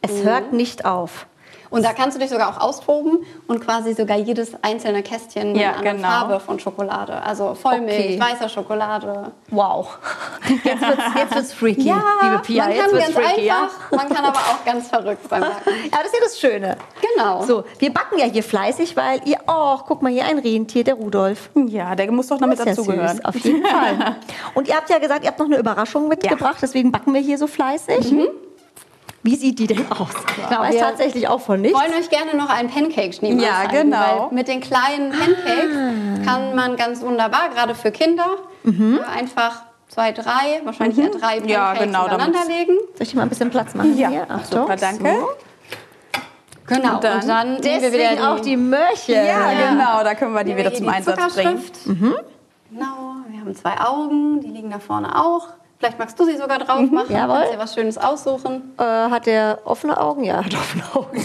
Es 0.03 0.23
hört 0.23 0.53
nicht 0.53 0.85
auf. 0.85 1.27
Und 1.75 1.85
da 1.85 1.93
kannst 1.93 2.17
du 2.17 2.21
dich 2.21 2.31
sogar 2.31 2.49
auch 2.57 2.61
austoben 2.61 3.19
und 3.49 3.61
quasi 3.65 3.95
sogar 3.95 4.17
jedes 4.17 4.53
einzelne 4.63 5.03
Kästchen 5.03 5.55
Ja, 5.57 5.73
in 5.73 5.79
einer 5.79 5.93
genau. 5.95 6.09
Farbe 6.09 6.41
von 6.41 6.59
Schokolade. 6.61 7.23
Also 7.23 7.55
Vollmilch, 7.55 7.99
Okay. 7.99 8.21
weißer 8.21 8.49
Schokolade. 8.49 9.33
Wow. 9.51 9.99
Jetzt 10.65 10.81
wird's, 10.81 11.03
jetzt 11.17 11.35
wird's 11.35 11.53
freaky, 11.53 11.83
liebe 12.23 12.39
Pia. 12.45 12.65
man 12.65 12.73
Jetzt 12.73 12.83
kann 12.83 12.93
wird's 12.93 13.15
ganz 13.15 13.27
freaky, 13.27 13.47
ja? 13.47 13.63
einfach, 13.63 13.91
man 13.91 14.09
kann 14.09 14.25
aber 14.25 14.39
auch 14.39 14.65
ganz 14.65 14.89
verrückt 14.89 15.29
beim 15.29 15.41
Backen. 15.43 15.55
Ja, 15.93 15.99
das 15.99 16.07
ist 16.07 16.15
ja 16.15 16.21
das 16.23 16.39
Schöne. 16.41 16.77
Genau. 17.17 17.43
So, 17.43 17.65
wir 17.79 17.93
backen 17.93 18.19
ja 18.19 18.27
hier 18.27 18.43
fleißig, 18.43 18.97
weil 18.97 19.21
ihr, 19.25 19.39
oh, 19.47 19.79
guck 19.87 20.03
mal 20.03 20.13
hier 20.13 20.25
ein 20.27 20.39
Rentier, 20.39 20.85
der 20.85 20.95
Rudolf. 20.95 21.51
Ja, 21.67 21.95
der 21.95 22.11
muss 22.13 22.29
doch 22.29 22.41
noch 22.41 22.49
mit 22.49 22.59
ja 22.59 22.65
dazugehören. 22.67 23.17
süß, 23.17 23.25
auf 23.25 23.37
jeden 23.37 23.65
Fall. 23.67 24.17
Und 24.55 24.69
ihr 24.69 24.77
habt 24.77 24.91
ja 24.91 24.99
gesagt, 24.99 25.25
ihr 25.25 25.29
habt 25.29 25.39
noch 25.39 25.47
eine 25.47 25.59
Überraschung 25.59 26.09
mitgebracht, 26.09 26.59
deswegen 26.63 26.93
backen 26.93 27.13
wir 27.15 27.21
hier 27.21 27.39
so 27.39 27.47
fleißig. 27.47 28.13
Wie 29.25 29.37
sieht 29.37 29.59
die 29.59 29.67
denn 29.67 29.91
aus? 29.91 30.09
Ich 30.37 30.51
weiß 30.59 30.75
wir 30.75 30.81
tatsächlich 30.81 31.27
auch 31.29 31.41
von 31.41 31.61
nichts. 31.61 31.77
wollen 31.79 31.93
euch 31.99 32.11
gerne 32.11 32.37
noch 32.37 32.51
einen 32.51 32.69
Pancake-Schneemann 32.71 33.41
Ja, 33.43 33.63
zeigen, 33.69 33.91
genau. 33.91 34.29
Weil 34.29 34.35
mit 34.37 34.49
den 34.49 34.61
kleinen 34.61 35.11
Pancakes 35.13 36.25
kann 36.27 36.55
man 36.55 36.77
ganz 36.77 37.01
wunderbar, 37.01 37.49
gerade 37.49 37.75
für 37.75 37.91
Kinder, 37.91 38.27
Mhm. 38.65 39.01
äh, 39.03 39.19
einfach 39.19 39.63
zwei, 39.89 40.13
drei, 40.13 40.61
wahrscheinlich 40.65 40.99
eher 40.99 41.11
drei 41.11 41.41
Pancakes 41.41 41.51
Ja, 41.51 41.73
genau, 41.75 42.05
übereinander 42.07 42.41
damit's- 42.41 42.49
legen. 42.49 42.77
Soll 42.99 43.03
ich 43.07 43.15
mal 43.15 43.23
ein 43.23 43.29
bisschen 43.31 43.51
Platz 43.51 43.75
machen 43.75 43.97
Ja, 43.97 44.09
hier? 44.11 44.31
Achtung. 44.31 44.61
super, 44.63 44.77
danke. 44.77 45.05
So. 45.19 45.29
Genau. 46.67 46.95
Und 46.97 47.05
dann- 47.05 47.21
Und 47.21 47.29
dann 47.29 47.49
nehmen 47.61 47.63
wir 47.83 47.93
wieder 47.93 47.99
Deswegen 48.11 48.23
auch 48.23 48.41
die 48.41 48.57
Möhrchen. 48.57 49.15
Ja, 49.15 49.51
genau, 49.71 50.03
da 50.05 50.15
können 50.15 50.33
wir 50.35 50.45
die 50.45 50.57
wieder 50.57 50.71
wir 50.71 50.77
zum 50.77 50.85
hier 50.85 50.93
die 50.93 50.97
Einsatz 50.99 51.35
bringen. 51.35 51.59
Zuckerschrift. 51.63 51.85
Genau, 52.71 53.15
wir 53.29 53.41
haben 53.41 53.55
zwei 53.55 53.79
Augen, 53.81 54.41
die 54.41 54.49
liegen 54.49 54.71
da 54.71 54.79
vorne 54.79 55.15
auch. 55.19 55.49
Vielleicht 55.85 55.99
magst 55.99 56.19
du 56.19 56.25
sie 56.25 56.37
sogar 56.39 56.59
drauf 56.59 56.81
machen. 56.91 57.07
Mhm. 57.11 57.15
Jawohl. 57.15 57.37
Kannst 57.41 57.53
dir 57.53 57.59
was 57.59 57.75
Schönes 57.75 57.99
aussuchen. 57.99 58.73
Äh, 58.79 58.83
hat 58.85 59.27
der 59.27 59.59
offene 59.65 60.01
Augen? 60.01 60.25
Ja, 60.25 60.43
hat 60.43 60.55
offene 60.55 60.83
Augen. 60.95 61.11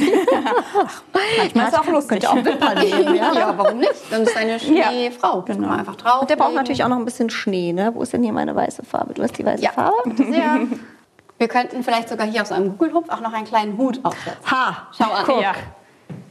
Manchmal 1.38 1.68
ist 1.68 1.74
es 1.74 1.80
auch 1.80 1.88
lustig. 1.88 2.10
Könnte 2.22 2.30
auch 2.30 2.44
Wimpern 2.46 2.78
nehmen, 2.80 3.16
ja. 3.16 3.34
Ja, 3.34 3.54
warum 3.58 3.78
nicht? 3.80 3.94
Dann 4.12 4.24
ist 4.24 4.36
eine 4.36 4.60
Schneefrau. 4.60 5.42
genau. 5.44 5.60
Kann 5.62 5.70
man 5.70 5.80
einfach 5.80 5.96
drauf. 5.96 6.22
Und 6.22 6.30
der 6.30 6.36
braucht 6.36 6.54
natürlich 6.56 6.84
auch 6.84 6.90
noch 6.90 6.98
ein 6.98 7.06
bisschen 7.06 7.30
Schnee, 7.30 7.72
ne? 7.72 7.92
Wo 7.96 8.02
ist 8.02 8.12
denn 8.12 8.22
hier 8.24 8.34
meine 8.34 8.54
weiße 8.56 8.84
Farbe? 8.84 9.14
Du 9.14 9.24
hast 9.24 9.38
die 9.38 9.46
weiße 9.46 9.64
Ja, 9.64 9.72
Farbe? 9.72 9.96
sehr. 10.16 10.60
Wir 11.38 11.48
könnten 11.48 11.84
vielleicht 11.84 12.10
sogar 12.10 12.28
hier 12.28 12.42
auf 12.42 12.48
so 12.50 12.54
einem 12.56 12.72
Google-Hupf 12.78 13.10
auch 13.10 13.22
noch 13.22 13.32
einen 13.32 13.46
kleinen 13.46 13.78
Hut 13.78 14.02
aufsetzen. 14.04 14.52
Ha, 14.52 14.90
Schau 14.92 15.06
an. 15.10 15.24
Guck. 15.26 15.42
Ja. 15.42 15.54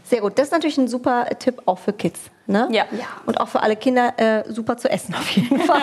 Sehr 0.05 0.21
gut. 0.21 0.39
Das 0.39 0.49
ist 0.49 0.53
natürlich 0.53 0.77
ein 0.77 0.87
super 0.87 1.25
Tipp 1.39 1.63
auch 1.65 1.79
für 1.79 1.95
Kids. 1.95 2.21
Ne? 2.51 2.67
Ja. 2.71 2.85
Ja. 2.93 3.05
Und 3.27 3.39
auch 3.43 3.49
für 3.49 3.63
alle 3.63 3.77
Kinder 3.77 4.15
äh, 4.17 4.43
super 4.51 4.79
zu 4.79 4.91
essen 4.91 5.15
auf 5.15 5.29
jeden 5.33 5.61
Fall. 5.67 5.83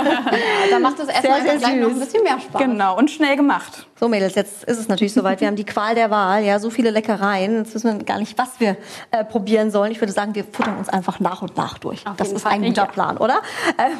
Da 0.71 0.79
macht 0.79 0.97
das 0.97 1.09
Essen 1.09 1.21
Sehr, 1.21 1.35
einfach 1.35 1.49
sehr 1.51 1.57
gleich 1.59 1.75
noch 1.75 1.89
ein 1.89 1.99
bisschen 1.99 2.23
mehr 2.23 2.39
Spaß. 2.39 2.59
Genau, 2.59 2.97
und 2.97 3.11
schnell 3.11 3.35
gemacht. 3.35 3.85
So 3.99 4.07
Mädels, 4.09 4.33
jetzt 4.33 4.63
ist 4.63 4.79
es 4.79 4.87
natürlich 4.87 5.13
soweit. 5.13 5.39
Wir 5.41 5.47
haben 5.47 5.55
die 5.55 5.63
Qual 5.63 5.93
der 5.93 6.09
Wahl, 6.09 6.43
ja, 6.43 6.57
so 6.59 6.71
viele 6.71 6.89
Leckereien. 6.89 7.59
Jetzt 7.59 7.75
wissen 7.75 7.99
wir 7.99 8.03
gar 8.03 8.17
nicht, 8.17 8.35
was 8.39 8.59
wir 8.59 8.77
äh, 9.11 9.23
probieren 9.23 9.69
sollen. 9.69 9.91
Ich 9.91 10.01
würde 10.01 10.11
sagen, 10.11 10.33
wir 10.33 10.43
futtern 10.43 10.77
uns 10.77 10.89
einfach 10.89 11.19
nach 11.19 11.43
und 11.43 11.55
nach 11.55 11.77
durch. 11.77 12.03
das 12.17 12.27
jeden 12.27 12.37
ist 12.37 12.41
Fall. 12.41 12.53
ein 12.53 12.63
guter 12.63 12.81
Ja. 12.81 12.87
Plan, 12.87 13.17
oder? 13.17 13.41
Ähm, 13.77 13.91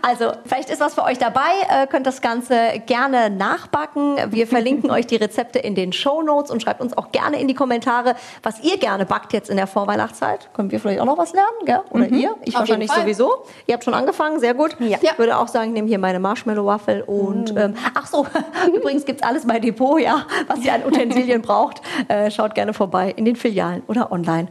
also, 0.00 0.30
vielleicht 0.46 0.70
ist 0.70 0.80
was 0.80 0.94
für 0.94 1.02
euch 1.02 1.18
dabei. 1.18 1.40
Äh, 1.68 1.88
könnt 1.88 2.06
das 2.06 2.20
Ganze 2.20 2.56
gerne 2.86 3.30
nachbacken. 3.30 4.16
Wir 4.30 4.46
verlinken 4.46 4.92
euch 4.92 5.08
die 5.08 5.16
Rezepte 5.16 5.58
in 5.58 5.74
den 5.74 5.92
Show 5.92 6.22
Notes 6.22 6.52
und 6.52 6.62
schreibt 6.62 6.80
uns 6.80 6.96
auch 6.96 7.10
gerne 7.10 7.40
in 7.40 7.48
die 7.48 7.54
Kommentare, 7.54 8.14
was 8.44 8.60
ihr 8.62 8.78
gerne 8.78 9.04
backt 9.06 9.32
jetzt 9.32 9.50
in 9.50 9.56
der 9.56 9.66
Vorweihnachtszeit. 9.66 10.48
Können 10.54 10.70
wir 10.70 10.78
vielleicht 10.78 11.00
auch 11.00 11.04
noch 11.04 11.18
was 11.18 11.32
lernen, 11.32 11.48
gell? 11.64 11.80
Oder 11.96 12.08
ihr? 12.08 12.34
Ich 12.44 12.54
Auf 12.54 12.60
wahrscheinlich 12.60 12.90
sowieso. 12.90 13.44
Ihr 13.66 13.74
habt 13.74 13.84
schon 13.84 13.94
angefangen, 13.94 14.40
sehr 14.40 14.54
gut. 14.54 14.76
Ja. 14.78 14.98
Ich 15.00 15.18
würde 15.18 15.38
auch 15.38 15.48
sagen, 15.48 15.68
ich 15.68 15.74
nehme 15.74 15.88
hier 15.88 15.98
meine 15.98 16.20
Marshmallow-Waffel 16.20 17.02
und 17.02 17.54
ähm, 17.56 17.74
ach 17.94 18.06
so, 18.06 18.26
übrigens 18.76 19.04
gibt's 19.04 19.22
alles 19.22 19.46
bei 19.46 19.58
Depot, 19.58 20.00
ja, 20.00 20.26
was 20.46 20.64
ihr 20.64 20.72
an 20.72 20.84
Utensilien 20.86 21.42
braucht. 21.42 21.80
Äh, 22.08 22.30
schaut 22.30 22.54
gerne 22.54 22.74
vorbei 22.74 23.12
in 23.16 23.24
den 23.24 23.36
Filialen 23.36 23.82
oder 23.86 24.12
online. 24.12 24.48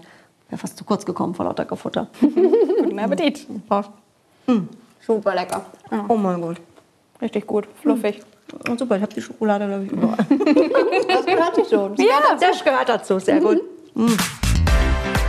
Wäre 0.49 0.59
fast 0.59 0.77
zu 0.77 0.83
kurz 0.83 1.05
gekommen 1.05 1.33
vor 1.35 1.45
lauter 1.45 1.65
Gefutter. 1.65 2.07
Guten 2.21 2.99
Appetit. 2.99 3.47
Super 5.05 5.35
lecker. 5.35 5.65
Oh 6.07 6.15
mein 6.15 6.41
Gott. 6.41 6.57
Richtig 7.21 7.47
gut, 7.47 7.67
fluffig. 7.81 8.21
Und 8.69 8.79
super, 8.79 8.95
ich 8.97 9.01
habe 9.01 9.13
die 9.13 9.21
Schokolade, 9.21 9.67
glaube 9.67 9.85
ich, 9.85 9.91
überall. 9.91 10.17
Das 11.07 11.25
gehört 11.25 11.55
sich 11.55 11.67
schon. 11.67 11.95
Ja, 11.95 12.35
das 12.39 12.63
gehört 12.63 12.89
dazu, 12.89 13.19
sehr 13.19 13.39
gut. 13.39 13.61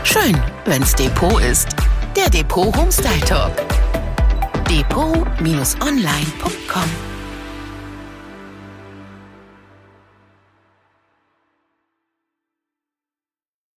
Schön, 0.05 0.37
wenn's 0.64 0.94
Depot 0.94 1.40
ist. 1.42 1.75
Der 2.16 2.31
Depot 2.31 2.74
Homestyle 2.74 3.20
Talk. 3.20 3.52
Depot-online.com 4.68 7.06